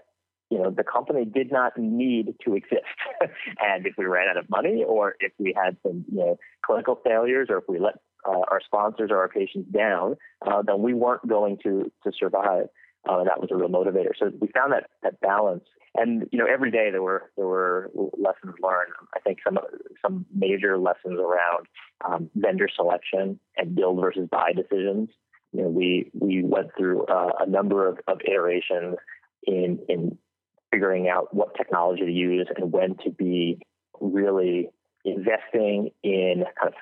you 0.50 0.58
know 0.58 0.70
the 0.70 0.84
company 0.84 1.24
did 1.24 1.50
not 1.50 1.76
need 1.78 2.34
to 2.44 2.54
exist 2.54 2.82
and 3.60 3.86
if 3.86 3.94
we 3.96 4.04
ran 4.04 4.28
out 4.28 4.36
of 4.36 4.48
money 4.50 4.84
or 4.86 5.14
if 5.20 5.32
we 5.38 5.54
had 5.56 5.76
some 5.82 6.04
you 6.10 6.18
know 6.18 6.38
clinical 6.64 6.98
failures 7.04 7.48
or 7.50 7.58
if 7.58 7.64
we 7.68 7.78
let 7.78 7.94
uh, 8.28 8.42
our 8.50 8.60
sponsors 8.64 9.10
or 9.10 9.18
our 9.18 9.28
patients 9.28 9.70
down 9.72 10.16
uh, 10.46 10.62
then 10.62 10.82
we 10.82 10.94
weren't 10.94 11.26
going 11.26 11.56
to 11.62 11.90
to 12.04 12.12
survive 12.18 12.66
uh, 13.08 13.24
that 13.24 13.40
was 13.40 13.48
a 13.50 13.56
real 13.56 13.68
motivator. 13.68 14.10
So 14.18 14.30
we 14.40 14.48
found 14.48 14.72
that 14.72 14.90
that 15.02 15.20
balance, 15.20 15.64
and 15.94 16.28
you 16.32 16.38
know, 16.38 16.46
every 16.46 16.70
day 16.70 16.90
there 16.90 17.02
were 17.02 17.30
there 17.36 17.46
were 17.46 17.90
lessons 17.94 18.54
learned. 18.62 18.92
I 19.14 19.20
think 19.20 19.38
some 19.42 19.58
some 20.02 20.26
major 20.34 20.76
lessons 20.76 21.18
around 21.18 21.66
um, 22.04 22.30
vendor 22.34 22.68
selection 22.74 23.40
and 23.56 23.74
build 23.74 24.00
versus 24.00 24.28
buy 24.30 24.52
decisions. 24.52 25.08
You 25.52 25.62
know, 25.62 25.68
we 25.68 26.10
we 26.12 26.42
went 26.44 26.68
through 26.76 27.06
uh, 27.06 27.32
a 27.40 27.48
number 27.48 27.88
of, 27.88 27.98
of 28.06 28.20
iterations 28.26 28.96
in 29.44 29.78
in 29.88 30.18
figuring 30.72 31.08
out 31.08 31.34
what 31.34 31.54
technology 31.56 32.04
to 32.04 32.12
use 32.12 32.48
and 32.56 32.72
when 32.72 32.96
to 33.04 33.10
be 33.10 33.58
really 34.00 34.68
investing 35.04 35.90
in 36.02 36.44
kind 36.58 36.72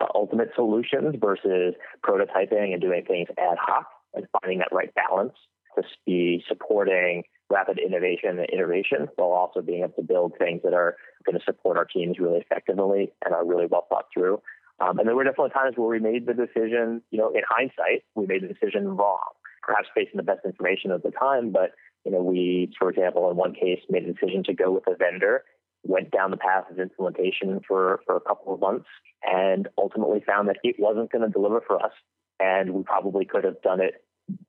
of 0.00 0.08
ultimate 0.14 0.50
solutions 0.54 1.14
versus 1.20 1.74
prototyping 2.04 2.72
and 2.72 2.80
doing 2.80 3.04
things 3.06 3.28
ad 3.38 3.58
hoc 3.60 3.86
and 4.14 4.26
finding 4.40 4.58
that 4.58 4.68
right 4.72 4.94
balance 4.94 5.34
to 5.76 5.82
be 6.06 6.42
supporting 6.48 7.22
rapid 7.50 7.78
innovation 7.78 8.38
and 8.38 8.46
iteration 8.52 9.08
while 9.16 9.30
also 9.30 9.60
being 9.60 9.82
able 9.82 9.92
to 9.92 10.02
build 10.02 10.32
things 10.38 10.60
that 10.62 10.72
are 10.72 10.96
going 11.26 11.38
to 11.38 11.44
support 11.44 11.76
our 11.76 11.84
teams 11.84 12.18
really 12.18 12.38
effectively 12.38 13.12
and 13.24 13.34
are 13.34 13.46
really 13.46 13.66
well 13.66 13.86
thought 13.88 14.06
through. 14.12 14.40
Um, 14.80 14.98
and 14.98 15.06
there 15.06 15.14
were 15.14 15.24
definitely 15.24 15.50
times 15.50 15.74
where 15.76 15.88
we 15.88 15.98
made 15.98 16.26
the 16.26 16.34
decision, 16.34 17.02
you 17.10 17.18
know, 17.18 17.30
in 17.30 17.42
hindsight, 17.48 18.04
we 18.14 18.26
made 18.26 18.42
the 18.42 18.48
decision 18.48 18.96
wrong, 18.96 19.20
perhaps 19.62 19.88
based 19.94 20.10
on 20.14 20.16
the 20.16 20.22
best 20.22 20.40
information 20.44 20.90
at 20.90 21.02
the 21.02 21.10
time. 21.10 21.50
But, 21.52 21.72
you 22.04 22.12
know, 22.12 22.22
we, 22.22 22.72
for 22.78 22.90
example, 22.90 23.30
in 23.30 23.36
one 23.36 23.54
case, 23.54 23.80
made 23.88 24.04
a 24.04 24.12
decision 24.12 24.42
to 24.44 24.54
go 24.54 24.70
with 24.70 24.84
a 24.86 24.96
vendor, 24.96 25.44
went 25.82 26.10
down 26.10 26.30
the 26.30 26.36
path 26.36 26.64
of 26.70 26.78
implementation 26.78 27.60
for, 27.66 28.00
for 28.06 28.16
a 28.16 28.20
couple 28.20 28.54
of 28.54 28.60
months, 28.60 28.86
and 29.22 29.68
ultimately 29.78 30.22
found 30.26 30.48
that 30.48 30.56
it 30.62 30.76
wasn't 30.78 31.10
going 31.12 31.24
to 31.24 31.30
deliver 31.30 31.60
for 31.66 31.82
us. 31.84 31.92
And 32.38 32.70
we 32.70 32.82
probably 32.82 33.24
could 33.24 33.44
have 33.44 33.60
done 33.62 33.80
it 33.80 34.04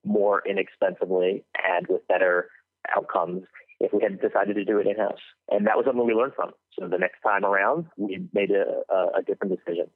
more 0.06 0.42
inexpensively 0.48 1.44
and 1.58 1.88
with 1.88 2.08
better 2.08 2.50
outcomes 2.96 3.44
if 3.80 3.92
we 3.92 4.02
had 4.02 4.22
decided 4.22 4.56
to 4.56 4.64
do 4.64 4.78
it 4.78 4.88
in 4.88 4.96
house. 4.96 5.20
And 5.50 5.66
that 5.68 5.76
was 5.76 5.86
something 5.86 6.06
we 6.06 6.14
learned 6.14 6.34
from. 6.36 6.52
So 6.78 6.88
the 6.88 6.98
next 6.98 7.22
time 7.22 7.44
around, 7.44 7.88
we 7.98 8.24
made 8.32 8.52
a, 8.52 8.94
a, 8.94 9.20
a 9.20 9.24
different 9.24 9.58
decision. 9.58 9.88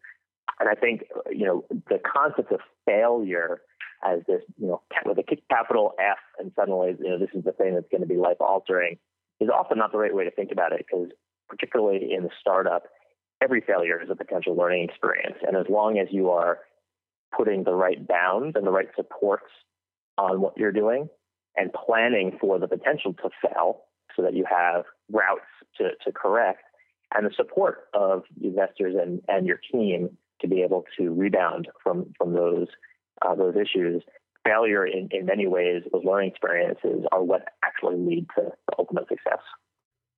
And 0.59 0.69
I 0.69 0.73
think, 0.73 1.03
you 1.29 1.45
know, 1.45 1.65
the 1.89 1.99
concept 1.99 2.51
of 2.51 2.59
failure 2.85 3.61
as 4.03 4.19
this, 4.27 4.41
you 4.57 4.67
know, 4.67 4.81
with 5.05 5.17
a 5.17 5.23
capital 5.49 5.93
F 5.99 6.17
and 6.39 6.51
suddenly, 6.55 6.95
you 6.99 7.09
know, 7.09 7.19
this 7.19 7.29
is 7.33 7.43
the 7.43 7.51
thing 7.51 7.75
that's 7.75 7.87
going 7.89 8.01
to 8.01 8.07
be 8.07 8.17
life 8.17 8.37
altering 8.39 8.97
is 9.39 9.49
often 9.49 9.77
not 9.77 9.91
the 9.91 9.97
right 9.97 10.15
way 10.15 10.23
to 10.23 10.31
think 10.31 10.51
about 10.51 10.71
it 10.71 10.85
because 10.85 11.09
particularly 11.47 12.13
in 12.13 12.23
the 12.23 12.29
startup, 12.39 12.83
every 13.41 13.61
failure 13.61 14.01
is 14.01 14.09
a 14.09 14.15
potential 14.15 14.55
learning 14.55 14.83
experience. 14.83 15.35
And 15.45 15.57
as 15.57 15.65
long 15.69 15.99
as 15.99 16.07
you 16.11 16.29
are 16.29 16.59
putting 17.35 17.63
the 17.63 17.73
right 17.73 18.05
bounds 18.07 18.55
and 18.55 18.65
the 18.65 18.71
right 18.71 18.87
supports 18.95 19.51
on 20.17 20.41
what 20.41 20.57
you're 20.57 20.71
doing 20.71 21.09
and 21.55 21.71
planning 21.73 22.37
for 22.39 22.59
the 22.59 22.67
potential 22.67 23.13
to 23.13 23.29
fail 23.41 23.83
so 24.15 24.21
that 24.21 24.33
you 24.33 24.45
have 24.49 24.85
routes 25.11 25.41
to, 25.77 25.89
to 26.05 26.11
correct 26.11 26.63
and 27.15 27.25
the 27.25 27.33
support 27.35 27.87
of 27.93 28.23
investors 28.41 28.95
and, 28.99 29.21
and 29.27 29.45
your 29.45 29.59
team 29.71 30.17
to 30.41 30.47
be 30.47 30.61
able 30.61 30.83
to 30.97 31.13
rebound 31.13 31.67
from, 31.83 32.13
from 32.17 32.33
those, 32.33 32.67
uh, 33.21 33.35
those 33.35 33.55
issues. 33.55 34.03
Failure 34.43 34.85
in, 34.85 35.09
in 35.11 35.25
many 35.25 35.47
ways, 35.47 35.81
those 35.91 36.03
learning 36.05 36.29
experiences 36.29 37.03
are 37.11 37.23
what 37.23 37.47
actually 37.63 37.95
lead 37.97 38.27
to 38.35 38.43
the 38.67 38.75
ultimate 38.77 39.07
success. 39.07 39.39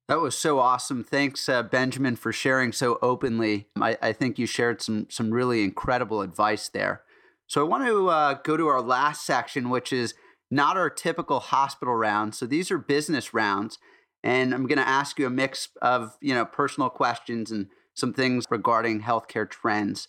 That 0.07 0.19
was 0.19 0.37
so 0.37 0.59
awesome. 0.59 1.03
Thanks, 1.03 1.49
uh, 1.49 1.63
Benjamin, 1.63 2.15
for 2.15 2.31
sharing 2.31 2.71
so 2.71 2.97
openly. 3.01 3.67
I, 3.79 3.97
I 4.01 4.13
think 4.13 4.39
you 4.39 4.45
shared 4.45 4.81
some 4.81 5.07
some 5.09 5.31
really 5.31 5.63
incredible 5.63 6.21
advice 6.21 6.69
there. 6.69 7.03
So 7.47 7.61
I 7.61 7.67
want 7.67 7.85
to 7.85 8.09
uh, 8.09 8.33
go 8.43 8.57
to 8.57 8.67
our 8.67 8.81
last 8.81 9.25
section, 9.25 9.69
which 9.69 9.91
is 9.91 10.13
not 10.49 10.77
our 10.77 10.89
typical 10.89 11.39
hospital 11.39 11.93
round. 11.93 12.35
So 12.35 12.45
these 12.45 12.71
are 12.71 12.77
business 12.77 13.33
rounds, 13.33 13.79
and 14.23 14.53
I'm 14.53 14.65
going 14.65 14.77
to 14.77 14.87
ask 14.87 15.19
you 15.19 15.27
a 15.27 15.29
mix 15.29 15.69
of 15.81 16.17
you 16.21 16.33
know 16.33 16.45
personal 16.45 16.89
questions 16.89 17.51
and 17.51 17.67
some 17.93 18.13
things 18.13 18.45
regarding 18.49 19.01
healthcare 19.01 19.49
trends. 19.49 20.07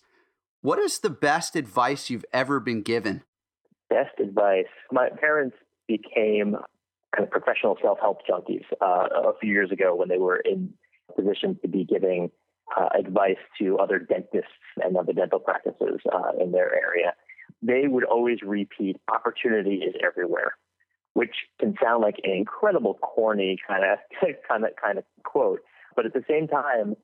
What 0.61 0.79
is 0.79 0.99
the 0.99 1.09
best 1.09 1.55
advice 1.55 2.09
you've 2.09 2.25
ever 2.33 2.59
been 2.59 2.81
given? 2.81 3.23
Best 3.89 4.19
advice. 4.19 4.65
My 4.91 5.09
parents 5.09 5.55
became 5.87 6.55
kind 7.15 7.23
of 7.23 7.31
professional 7.31 7.77
self-help 7.81 8.19
junkies 8.29 8.65
uh, 8.81 9.29
a 9.29 9.33
few 9.39 9.51
years 9.51 9.71
ago 9.71 9.95
when 9.95 10.09
they 10.09 10.17
were 10.17 10.37
in 10.37 10.73
position 11.15 11.57
to 11.61 11.67
be 11.67 11.85
giving 11.85 12.29
uh, 12.77 12.89
advice 12.97 13.37
to 13.59 13.77
other 13.79 13.97
dentists 13.97 14.51
and 14.83 14.95
other 14.95 15.13
dental 15.13 15.39
practices 15.39 16.01
uh, 16.13 16.31
in 16.39 16.51
their 16.51 16.71
area 16.75 17.13
they 17.61 17.87
would 17.87 18.03
always 18.03 18.41
repeat 18.41 18.97
opportunity 19.13 19.75
is 19.75 19.95
everywhere, 20.05 20.53
which 21.13 21.35
can 21.59 21.75
sound 21.81 22.01
like 22.01 22.15
an 22.23 22.31
incredible 22.31 22.95
corny 22.95 23.57
kind 23.67 23.83
of 23.83 23.99
kind 24.47 24.63
of 24.63 24.71
kind 24.81 24.97
of 24.97 25.03
quote. 25.23 25.59
But 25.95 26.05
at 26.05 26.13
the 26.13 26.23
same 26.29 26.47
time, 26.47 26.95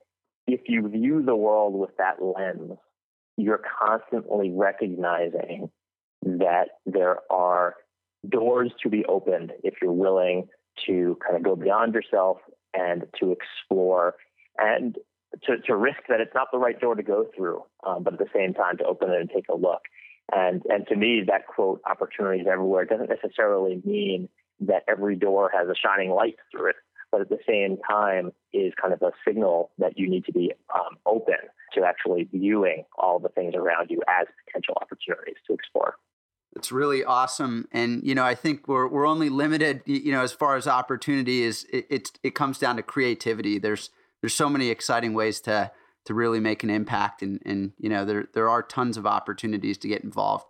if 0.48 0.62
you 0.68 0.88
view 0.88 1.24
the 1.24 1.36
world 1.36 1.74
with 1.74 1.92
that 1.98 2.22
lens, 2.22 2.78
you're 3.38 3.62
constantly 3.80 4.52
recognizing 4.52 5.70
that 6.22 6.70
there 6.86 7.20
are 7.30 7.76
doors 8.28 8.72
to 8.82 8.90
be 8.90 9.06
opened 9.06 9.52
if 9.64 9.76
you're 9.82 9.92
willing 9.92 10.48
to 10.86 11.18
kind 11.24 11.38
of 11.38 11.44
go 11.44 11.56
beyond 11.56 11.94
yourself 11.94 12.38
and 12.74 13.06
to 13.20 13.32
explore 13.32 14.16
and 14.58 14.98
to, 15.44 15.58
to 15.60 15.76
risk 15.76 16.00
that 16.10 16.22
it's 16.22 16.34
not 16.34 16.48
the 16.52 16.58
right 16.58 16.80
door 16.80 16.96
to 16.96 17.04
go 17.04 17.26
through, 17.36 17.64
um, 17.86 18.04
but 18.04 18.14
at 18.14 18.20
the 18.20 18.30
same 18.34 18.54
time 18.54 18.78
to 18.78 18.86
open 18.86 19.10
it 19.10 19.20
and 19.20 19.30
take 19.30 19.46
a 19.50 19.56
look. 19.56 19.82
And 20.34 20.64
and 20.70 20.88
to 20.88 20.96
me, 20.96 21.24
that 21.28 21.46
quote 21.46 21.82
"opportunities 21.90 22.48
everywhere" 22.52 22.86
doesn't 22.86 23.10
necessarily 23.10 23.82
mean 23.86 24.28
that 24.62 24.84
every 24.88 25.16
door 25.16 25.52
has 25.54 25.68
a 25.68 25.76
shining 25.76 26.10
light 26.10 26.38
through 26.52 26.70
it, 26.70 26.76
but 27.16 27.22
at 27.22 27.30
the 27.30 27.40
same 27.48 27.78
time 27.90 28.34
is 28.52 28.74
kind 28.82 28.94
of 28.94 29.02
a 29.02 29.12
signal 29.26 29.72
that 29.78 29.98
you 29.98 30.10
need 30.10 30.26
to 30.26 30.34
be 30.34 30.52
um, 30.74 30.98
open 31.06 31.38
to 31.74 31.82
actually 31.82 32.28
viewing 32.30 32.84
all 32.98 33.20
the 33.20 33.30
things 33.30 33.56
around 33.56 33.90
you 33.90 34.02
as 34.10 34.28
potential 34.46 34.74
opportunities 34.82 35.38
to 35.48 35.54
explore. 35.54 35.96
It's 36.58 36.74
really 36.74 37.06
awesome, 37.06 37.70
and 37.72 38.04
you 38.04 38.14
know 38.14 38.26
I 38.26 38.36
think 38.36 38.68
we're 38.68 38.90
we're 38.90 39.08
only 39.08 39.30
limited, 39.30 39.82
you 39.86 40.12
know, 40.12 40.24
as 40.24 40.34
far 40.34 40.58
as 40.58 40.68
opportunity 40.68 41.44
is. 41.44 41.66
It 41.72 41.86
it, 41.90 42.12
it 42.22 42.36
comes 42.36 42.60
down 42.60 42.76
to 42.76 42.84
creativity. 42.84 43.60
There's 43.60 43.92
there's 44.22 44.34
so 44.34 44.50
many 44.50 44.68
exciting 44.68 45.14
ways 45.14 45.40
to 45.42 45.72
to 46.04 46.14
really 46.14 46.42
make 46.42 46.64
an 46.64 46.70
impact 46.70 47.22
and 47.22 47.42
and 47.46 47.72
you 47.78 47.88
know 47.88 48.04
there 48.04 48.28
there 48.34 48.50
are 48.50 48.62
tons 48.62 48.98
of 48.98 49.06
opportunities 49.06 49.78
to 49.80 49.88
get 49.88 50.04
involved 50.04 50.46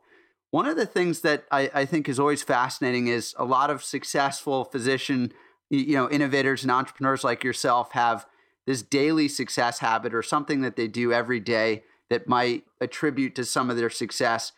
one 0.51 0.67
of 0.67 0.77
the 0.77 0.85
things 0.85 1.19
that 1.19 1.43
I, 1.51 1.69
I 1.73 1.85
think 1.85 2.07
is 2.07 2.17
always 2.17 2.41
fascinating 2.41 3.07
is 3.07 3.35
a 3.37 3.43
lot 3.43 3.69
of 3.69 3.83
successful 3.83 4.63
physician 4.63 5.33
you 5.77 5.95
know, 5.95 6.09
innovators 6.09 6.63
and 6.63 6.71
entrepreneurs 6.71 7.23
like 7.23 7.43
yourself 7.43 7.91
have 7.93 8.25
this 8.65 8.81
daily 8.81 9.27
success 9.27 9.79
habit 9.79 10.13
or 10.13 10.23
something 10.23 10.61
that 10.61 10.75
they 10.75 10.87
do 10.87 11.13
every 11.13 11.39
day 11.39 11.83
that 12.09 12.27
might 12.27 12.63
attribute 12.81 13.35
to 13.35 13.45
some 13.45 13.69
of 13.69 13.77
their 13.77 13.89
success. 13.89 14.51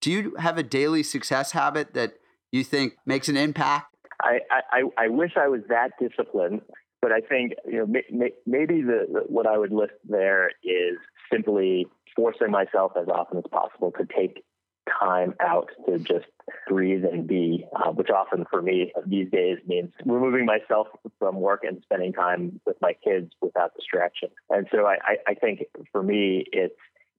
Do 0.00 0.10
you 0.10 0.34
have 0.38 0.58
a 0.58 0.62
daily 0.62 1.02
success 1.02 1.52
habit 1.52 1.94
that 1.94 2.14
you 2.50 2.64
think 2.64 2.94
makes 3.06 3.28
an 3.28 3.36
impact? 3.36 3.94
I, 4.20 4.38
I, 4.50 4.82
I 4.98 5.08
wish 5.08 5.32
I 5.36 5.48
was 5.48 5.62
that 5.68 5.92
disciplined, 5.98 6.60
but 7.00 7.12
I 7.12 7.20
think 7.20 7.54
you 7.64 7.78
know 7.78 7.86
may, 7.86 8.02
may, 8.10 8.30
maybe 8.46 8.82
the, 8.82 9.06
the 9.12 9.20
what 9.26 9.46
I 9.46 9.58
would 9.58 9.72
list 9.72 9.94
there 10.08 10.50
is 10.62 10.98
simply 11.32 11.86
forcing 12.14 12.50
myself 12.50 12.92
as 13.00 13.08
often 13.08 13.38
as 13.38 13.44
possible 13.50 13.92
to 13.92 14.06
take 14.06 14.44
time 14.88 15.34
out 15.40 15.70
to 15.86 15.98
just 15.98 16.26
breathe 16.68 17.04
and 17.04 17.26
be, 17.26 17.64
uh, 17.76 17.90
which 17.90 18.10
often 18.10 18.44
for 18.50 18.62
me 18.62 18.92
these 19.06 19.30
days 19.30 19.58
means 19.66 19.92
removing 20.04 20.44
myself 20.44 20.88
from 21.18 21.40
work 21.40 21.62
and 21.64 21.80
spending 21.82 22.12
time 22.12 22.60
with 22.66 22.76
my 22.80 22.92
kids 23.04 23.30
without 23.40 23.74
distraction. 23.74 24.28
And 24.50 24.66
so 24.72 24.86
I, 24.86 24.96
I, 25.04 25.16
I 25.28 25.34
think 25.34 25.64
for 25.92 26.02
me, 26.02 26.44
it's 26.52 26.74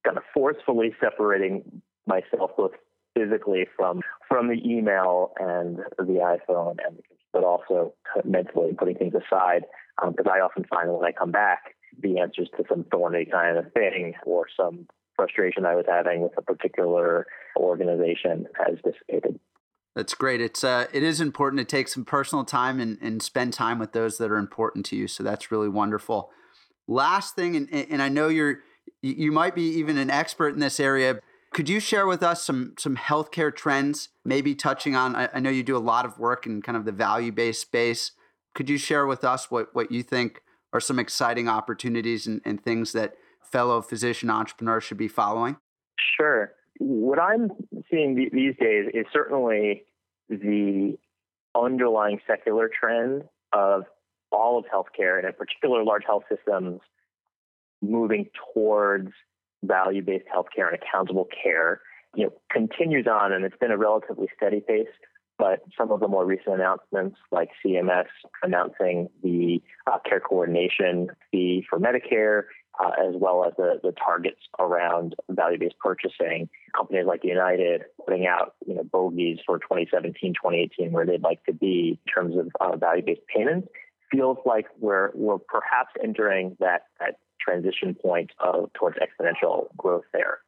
kind 0.05 0.17
of 0.17 0.23
forcefully 0.33 0.93
separating 0.99 1.81
myself 2.05 2.51
both 2.57 2.71
physically 3.15 3.67
from 3.77 4.01
from 4.27 4.47
the 4.47 4.59
email 4.65 5.33
and 5.39 5.77
the 5.97 6.37
iPhone, 6.49 6.77
and 6.85 6.99
but 7.31 7.43
also 7.43 7.93
mentally 8.23 8.73
putting 8.77 8.95
things 8.95 9.13
aside 9.13 9.63
because 10.01 10.25
um, 10.27 10.31
I 10.33 10.39
often 10.39 10.65
find 10.65 10.91
when 10.91 11.05
I 11.05 11.11
come 11.11 11.31
back, 11.31 11.75
the 12.01 12.19
answers 12.19 12.49
to 12.57 12.63
some 12.67 12.85
thorny 12.91 13.25
kind 13.25 13.57
of 13.57 13.71
thing 13.73 14.13
or 14.25 14.47
some 14.57 14.87
frustration 15.15 15.65
I 15.65 15.75
was 15.75 15.85
having 15.87 16.21
with 16.21 16.33
a 16.37 16.41
particular 16.41 17.27
organization 17.57 18.47
has 18.57 18.77
dissipated. 18.83 19.39
That's 19.95 20.15
great. 20.15 20.41
It's 20.41 20.63
uh, 20.63 20.87
it 20.91 21.03
is 21.03 21.21
important 21.21 21.59
to 21.59 21.65
take 21.65 21.87
some 21.87 22.03
personal 22.03 22.43
time 22.43 22.79
and, 22.79 22.97
and 23.01 23.21
spend 23.21 23.53
time 23.53 23.77
with 23.77 23.91
those 23.91 24.17
that 24.17 24.31
are 24.31 24.37
important 24.37 24.85
to 24.87 24.95
you. 24.95 25.07
So 25.07 25.23
that's 25.23 25.51
really 25.51 25.69
wonderful. 25.69 26.31
Last 26.87 27.35
thing, 27.35 27.55
and, 27.55 27.69
and 27.71 28.01
I 28.01 28.09
know 28.09 28.27
you're 28.27 28.59
you 29.01 29.31
might 29.31 29.53
be 29.53 29.63
even 29.63 29.97
an 29.97 30.09
expert 30.09 30.53
in 30.53 30.59
this 30.59 30.79
area. 30.79 31.19
Could 31.53 31.69
you 31.69 31.79
share 31.79 32.07
with 32.07 32.23
us 32.23 32.43
some 32.43 32.73
some 32.79 32.97
healthcare 32.97 33.55
trends, 33.55 34.09
maybe 34.25 34.55
touching 34.55 34.95
on? 34.95 35.15
I, 35.15 35.29
I 35.35 35.39
know 35.39 35.51
you 35.51 35.61
do 35.61 35.77
a 35.77 35.79
lot 35.79 36.05
of 36.05 36.17
work 36.17 36.47
in 36.47 36.63
kind 36.63 36.77
of 36.77 36.85
the 36.85 36.91
value 36.91 37.31
based 37.31 37.61
space. 37.61 38.13
Could 38.55 38.69
you 38.69 38.79
share 38.79 39.05
with 39.05 39.23
us 39.23 39.51
what 39.51 39.75
what 39.75 39.91
you 39.91 40.01
think 40.01 40.41
are 40.73 40.79
some 40.79 40.97
exciting 40.97 41.47
opportunities 41.47 42.25
and, 42.25 42.41
and 42.43 42.63
things 42.63 42.93
that 42.93 43.13
fellow 43.53 43.81
physician 43.83 44.31
entrepreneurs 44.31 44.83
should 44.83 44.97
be 44.97 45.07
following? 45.07 45.55
Sure. 46.17 46.51
What 46.79 47.19
I'm 47.19 47.51
seeing 47.91 48.15
these 48.15 48.55
days 48.59 48.89
is 48.95 49.05
certainly 49.13 49.83
the 50.27 50.97
underlying 51.55 52.19
secular 52.25 52.67
trend 52.67 53.25
of 53.53 53.83
all 54.31 54.57
of 54.57 54.65
healthcare 54.65 55.19
and 55.19 55.27
in 55.27 55.33
particular 55.33 55.83
large 55.83 56.01
health 56.03 56.23
systems 56.27 56.81
moving 57.83 58.25
towards 58.53 59.11
value-based 59.63 60.25
healthcare 60.35 60.67
and 60.67 60.79
accountable 60.81 61.27
care 61.43 61.81
you 62.15 62.25
know 62.25 62.33
continues 62.51 63.05
on 63.05 63.31
and 63.31 63.45
it's 63.45 63.55
been 63.57 63.69
a 63.69 63.77
relatively 63.77 64.27
steady 64.35 64.61
pace 64.67 64.87
but 65.37 65.61
some 65.77 65.91
of 65.91 65.99
the 65.99 66.07
more 66.07 66.25
recent 66.25 66.55
announcements, 66.55 67.17
like 67.31 67.49
CMS 67.65 68.05
announcing 68.43 69.09
the 69.23 69.61
uh, 69.87 69.97
care 70.07 70.19
coordination 70.19 71.09
fee 71.31 71.65
for 71.69 71.79
Medicare, 71.79 72.43
uh, 72.79 72.91
as 73.07 73.15
well 73.15 73.45
as 73.45 73.53
the, 73.57 73.79
the 73.83 73.91
targets 73.91 74.39
around 74.59 75.15
value-based 75.29 75.77
purchasing, 75.79 76.49
companies 76.75 77.05
like 77.05 77.23
United 77.23 77.83
putting 78.03 78.25
out 78.25 78.55
you 78.65 78.73
know 78.73 78.83
bogeys 78.83 79.39
for 79.45 79.59
2017, 79.59 80.33
2018, 80.33 80.91
where 80.91 81.05
they'd 81.05 81.21
like 81.21 81.43
to 81.45 81.53
be 81.53 81.99
in 82.05 82.11
terms 82.11 82.35
of 82.37 82.49
uh, 82.59 82.75
value-based 82.75 83.21
payments, 83.33 83.67
feels 84.11 84.37
like 84.45 84.65
we're 84.79 85.11
we're 85.13 85.37
perhaps 85.37 85.91
entering 86.03 86.55
that 86.59 86.83
that 86.99 87.17
transition 87.39 87.93
point 87.93 88.31
of 88.39 88.71
towards 88.73 88.97
exponential 88.97 89.67
growth 89.77 90.05
there. 90.13 90.39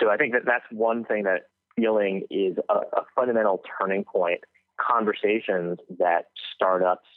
So 0.00 0.10
I 0.10 0.16
think 0.16 0.32
that 0.32 0.42
that's 0.44 0.64
one 0.70 1.04
thing 1.04 1.24
that 1.24 1.48
feeling 1.76 2.24
is 2.30 2.56
a, 2.68 2.74
a 2.74 3.04
fundamental 3.14 3.62
turning 3.80 4.04
point. 4.04 4.40
Conversations 4.76 5.78
that 5.98 6.26
startups 6.54 7.08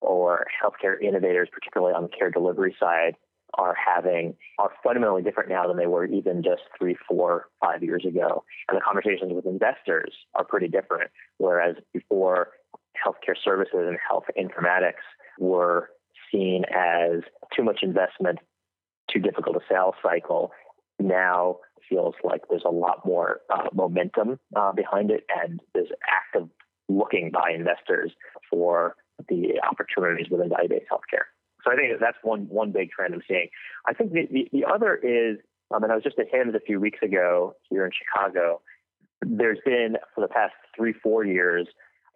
or 0.00 0.46
healthcare 0.62 1.00
innovators, 1.02 1.48
particularly 1.52 1.92
on 1.94 2.04
the 2.04 2.08
care 2.08 2.30
delivery 2.30 2.74
side, 2.78 3.16
are 3.54 3.74
having 3.74 4.36
are 4.58 4.70
fundamentally 4.82 5.22
different 5.22 5.48
now 5.48 5.66
than 5.66 5.76
they 5.76 5.86
were 5.86 6.04
even 6.06 6.42
just 6.42 6.62
three, 6.78 6.96
four, 7.08 7.48
five 7.60 7.82
years 7.82 8.04
ago. 8.06 8.44
And 8.68 8.76
the 8.76 8.82
conversations 8.82 9.32
with 9.32 9.46
investors 9.46 10.14
are 10.34 10.44
pretty 10.44 10.68
different. 10.68 11.10
Whereas 11.38 11.76
before, 11.92 12.48
healthcare 13.04 13.36
services 13.42 13.74
and 13.74 13.98
health 14.06 14.24
informatics 14.38 15.02
were 15.38 15.90
seen 16.32 16.64
as 16.74 17.22
too 17.56 17.62
much 17.62 17.80
investment, 17.82 18.38
too 19.12 19.20
difficult 19.20 19.56
a 19.56 19.60
sales 19.68 19.94
cycle. 20.02 20.52
Now 20.98 21.58
feels 21.88 22.14
like 22.22 22.42
there's 22.48 22.64
a 22.64 22.70
lot 22.70 23.04
more 23.06 23.40
uh, 23.52 23.68
momentum 23.72 24.38
uh, 24.54 24.72
behind 24.72 25.10
it, 25.10 25.24
and 25.42 25.60
there's 25.74 25.88
active 26.06 26.48
looking 26.88 27.30
by 27.32 27.52
investors 27.54 28.12
for 28.50 28.96
the 29.28 29.60
opportunities 29.68 30.26
within 30.30 30.48
value-based 30.48 30.86
healthcare. 30.90 31.29
So 31.64 31.72
I 31.72 31.76
think 31.76 31.98
that's 32.00 32.16
one 32.22 32.46
one 32.48 32.72
big 32.72 32.90
trend 32.90 33.14
I'm 33.14 33.22
seeing. 33.26 33.48
I 33.86 33.94
think 33.94 34.12
the, 34.12 34.26
the, 34.30 34.48
the 34.52 34.64
other 34.64 34.94
is, 34.96 35.38
um, 35.74 35.82
and 35.82 35.92
I 35.92 35.94
was 35.94 36.04
just 36.04 36.18
at 36.18 36.32
HIMSS 36.32 36.54
a 36.54 36.60
few 36.60 36.80
weeks 36.80 36.98
ago 37.02 37.54
here 37.68 37.84
in 37.84 37.92
Chicago. 37.92 38.60
There's 39.22 39.58
been 39.64 39.96
for 40.14 40.20
the 40.22 40.28
past 40.28 40.54
three 40.76 40.94
four 41.02 41.24
years 41.24 41.68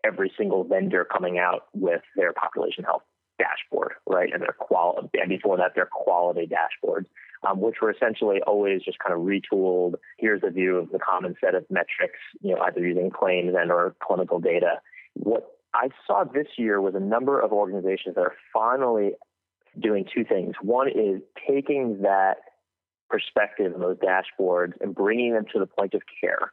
every 0.05 0.33
single 0.37 0.65
vendor 0.65 1.05
coming 1.05 1.39
out 1.39 1.67
with 1.73 2.03
their 2.17 2.33
population 2.33 2.85
health 2.85 3.03
dashboard, 3.39 3.95
right, 4.07 4.33
and 4.33 4.43
their 4.43 4.55
quality, 4.59 5.09
and 5.15 5.29
before 5.29 5.57
that 5.57 5.75
their 5.75 5.89
quality 5.91 6.47
dashboards 6.47 7.07
um, 7.49 7.61
which 7.61 7.77
were 7.81 7.91
essentially 7.91 8.41
always 8.47 8.83
just 8.83 8.99
kind 8.99 9.15
of 9.15 9.21
retooled. 9.21 9.95
Here's 10.19 10.43
a 10.43 10.51
view 10.51 10.77
of 10.77 10.91
the 10.91 10.99
common 10.99 11.35
set 11.43 11.55
of 11.55 11.65
metrics, 11.71 12.19
you 12.41 12.55
know, 12.55 12.61
either 12.63 12.81
using 12.81 13.11
claims 13.11 13.55
and 13.59 13.71
or 13.71 13.95
clinical 14.03 14.41
data. 14.41 14.81
What 15.15 15.59
I 15.75 15.89
saw 16.07 16.25
this 16.25 16.47
year 16.57 16.81
was 16.81 16.95
a 16.95 17.01
number 17.01 17.41
of 17.41 17.53
organizations 17.53 18.15
that 18.15 18.23
are 18.23 18.35
finally 18.53 19.13
doing 19.79 20.05
two 20.13 20.25
things. 20.25 20.55
One 20.63 20.89
is 20.89 21.21
taking 21.49 22.03
that 22.03 22.37
perspective 23.09 23.73
and 23.73 23.83
those 23.83 23.99
dashboards 23.99 24.73
and 24.81 24.95
bringing 24.95 25.35
them 25.35 25.45
to 25.53 25.59
the 25.59 25.67
point 25.67 25.95
of 25.95 26.03
care. 26.21 26.53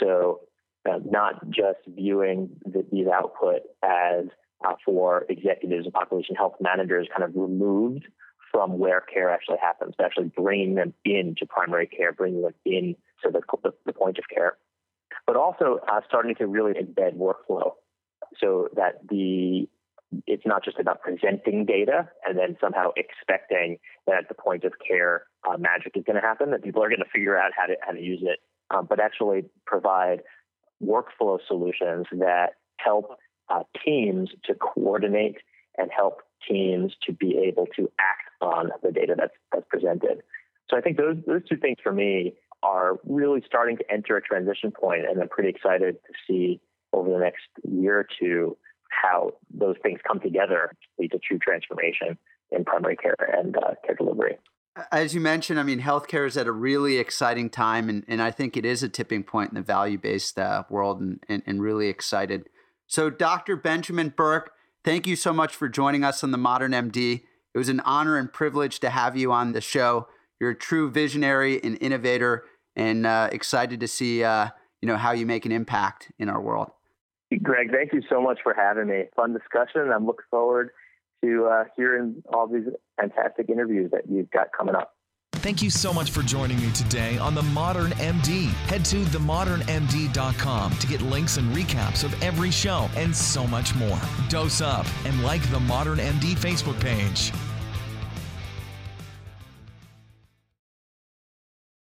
So, 0.00 0.40
uh, 0.88 0.98
not 1.04 1.48
just 1.50 1.78
viewing 1.86 2.50
the, 2.64 2.84
these 2.90 3.06
output 3.06 3.62
as 3.84 4.26
uh, 4.66 4.74
for 4.84 5.24
executives 5.28 5.84
and 5.84 5.92
population 5.92 6.34
health 6.34 6.54
managers 6.60 7.06
kind 7.16 7.22
of 7.22 7.36
removed 7.36 8.06
from 8.50 8.78
where 8.78 9.00
care 9.00 9.30
actually 9.30 9.58
happens, 9.60 9.94
but 9.96 10.04
actually 10.04 10.30
bringing 10.36 10.74
them 10.74 10.92
into 11.04 11.46
primary 11.46 11.86
care, 11.86 12.12
bringing 12.12 12.42
them 12.42 12.54
in 12.64 12.94
to 13.24 13.30
the, 13.30 13.40
the, 13.62 13.72
the 13.86 13.92
point 13.92 14.18
of 14.18 14.24
care, 14.32 14.58
but 15.26 15.36
also 15.36 15.78
uh, 15.88 16.00
starting 16.06 16.34
to 16.34 16.46
really 16.46 16.72
embed 16.72 17.16
workflow 17.16 17.72
so 18.38 18.68
that 18.76 19.06
the 19.08 19.68
it's 20.26 20.46
not 20.46 20.64
just 20.64 20.78
about 20.78 21.00
presenting 21.00 21.64
data 21.64 22.08
and 22.26 22.38
then 22.38 22.56
somehow 22.60 22.90
expecting 22.96 23.78
that 24.06 24.16
at 24.16 24.28
the 24.28 24.34
point 24.34 24.64
of 24.64 24.72
care 24.86 25.24
uh, 25.48 25.56
magic 25.56 25.92
is 25.96 26.04
going 26.04 26.16
to 26.16 26.22
happen, 26.22 26.50
that 26.50 26.62
people 26.62 26.82
are 26.82 26.88
going 26.88 26.98
to 26.98 27.10
figure 27.12 27.38
out 27.38 27.52
how 27.56 27.66
to 27.66 27.74
how 27.80 27.92
to 27.92 28.00
use 28.00 28.20
it, 28.22 28.38
um, 28.70 28.86
but 28.88 29.00
actually 29.00 29.44
provide 29.66 30.22
workflow 30.82 31.38
solutions 31.46 32.06
that 32.12 32.54
help 32.76 33.16
uh, 33.48 33.62
teams 33.84 34.30
to 34.44 34.54
coordinate 34.54 35.36
and 35.78 35.90
help 35.94 36.22
teams 36.48 36.92
to 37.06 37.12
be 37.12 37.38
able 37.38 37.66
to 37.76 37.90
act 37.98 38.28
on 38.40 38.70
the 38.82 38.90
data 38.90 39.14
that's, 39.16 39.34
that's 39.52 39.66
presented. 39.68 40.22
So 40.68 40.76
I 40.76 40.80
think 40.80 40.96
those, 40.96 41.16
those 41.26 41.46
two 41.48 41.56
things 41.56 41.78
for 41.82 41.92
me 41.92 42.34
are 42.62 42.98
really 43.04 43.42
starting 43.46 43.76
to 43.76 43.84
enter 43.90 44.16
a 44.16 44.22
transition 44.22 44.72
point, 44.72 45.06
and 45.08 45.20
I'm 45.20 45.28
pretty 45.28 45.50
excited 45.50 45.96
to 46.06 46.12
see 46.26 46.60
over 46.92 47.10
the 47.10 47.18
next 47.18 47.42
year 47.64 48.00
or 48.00 48.06
two 48.20 48.56
how 49.02 49.32
those 49.52 49.76
things 49.82 50.00
come 50.06 50.20
together 50.20 50.70
to 50.70 51.02
lead 51.02 51.12
to 51.12 51.18
true 51.18 51.38
transformation 51.38 52.18
in 52.50 52.64
primary 52.64 52.96
care 52.96 53.16
and 53.18 53.56
uh, 53.56 53.74
care 53.84 53.94
delivery. 53.94 54.36
As 54.90 55.14
you 55.14 55.20
mentioned, 55.20 55.60
I 55.60 55.64
mean, 55.64 55.80
healthcare 55.80 56.26
is 56.26 56.36
at 56.36 56.46
a 56.46 56.52
really 56.52 56.96
exciting 56.96 57.50
time, 57.50 57.88
and, 57.88 58.04
and 58.08 58.22
I 58.22 58.30
think 58.30 58.56
it 58.56 58.64
is 58.64 58.82
a 58.82 58.88
tipping 58.88 59.22
point 59.22 59.50
in 59.50 59.54
the 59.54 59.62
value 59.62 59.98
based 59.98 60.38
uh, 60.38 60.64
world, 60.70 61.00
and, 61.00 61.22
and, 61.28 61.42
and 61.46 61.60
really 61.60 61.88
excited. 61.88 62.48
So, 62.86 63.10
Dr. 63.10 63.56
Benjamin 63.56 64.14
Berk, 64.16 64.52
Thank 64.84 65.06
you 65.06 65.14
so 65.14 65.32
much 65.32 65.54
for 65.54 65.68
joining 65.68 66.02
us 66.02 66.24
on 66.24 66.32
the 66.32 66.38
Modern 66.38 66.72
MD. 66.72 67.22
It 67.54 67.58
was 67.58 67.68
an 67.68 67.78
honor 67.80 68.16
and 68.16 68.32
privilege 68.32 68.80
to 68.80 68.90
have 68.90 69.16
you 69.16 69.30
on 69.30 69.52
the 69.52 69.60
show. 69.60 70.08
You're 70.40 70.50
a 70.50 70.56
true 70.56 70.90
visionary 70.90 71.62
and 71.62 71.78
innovator, 71.80 72.44
and 72.74 73.06
uh, 73.06 73.28
excited 73.30 73.78
to 73.78 73.86
see 73.86 74.24
uh, 74.24 74.48
you 74.80 74.88
know 74.88 74.96
how 74.96 75.12
you 75.12 75.24
make 75.24 75.46
an 75.46 75.52
impact 75.52 76.10
in 76.18 76.28
our 76.28 76.40
world. 76.40 76.72
Greg, 77.38 77.70
thank 77.70 77.92
you 77.92 78.02
so 78.08 78.20
much 78.20 78.40
for 78.42 78.54
having 78.54 78.88
me. 78.88 79.04
Fun 79.16 79.32
discussion. 79.32 79.90
I'm 79.94 80.06
looking 80.06 80.24
forward 80.30 80.70
to 81.22 81.46
uh, 81.46 81.64
hearing 81.76 82.22
all 82.32 82.46
these 82.46 82.66
fantastic 83.00 83.48
interviews 83.48 83.90
that 83.92 84.02
you've 84.08 84.30
got 84.30 84.48
coming 84.56 84.74
up. 84.74 84.94
Thank 85.42 85.60
you 85.60 85.70
so 85.70 85.92
much 85.92 86.12
for 86.12 86.22
joining 86.22 86.60
me 86.60 86.70
today 86.70 87.18
on 87.18 87.34
The 87.34 87.42
Modern 87.42 87.90
MD. 87.92 88.46
Head 88.68 88.84
to 88.86 89.02
themodernmd.com 89.02 90.76
to 90.76 90.86
get 90.86 91.02
links 91.02 91.36
and 91.36 91.52
recaps 91.52 92.04
of 92.04 92.22
every 92.22 92.52
show 92.52 92.88
and 92.96 93.14
so 93.14 93.44
much 93.48 93.74
more. 93.74 94.00
Dose 94.28 94.60
up 94.60 94.86
and 95.04 95.24
like 95.24 95.42
the 95.50 95.58
Modern 95.58 95.98
MD 95.98 96.34
Facebook 96.34 96.80
page. 96.80 97.32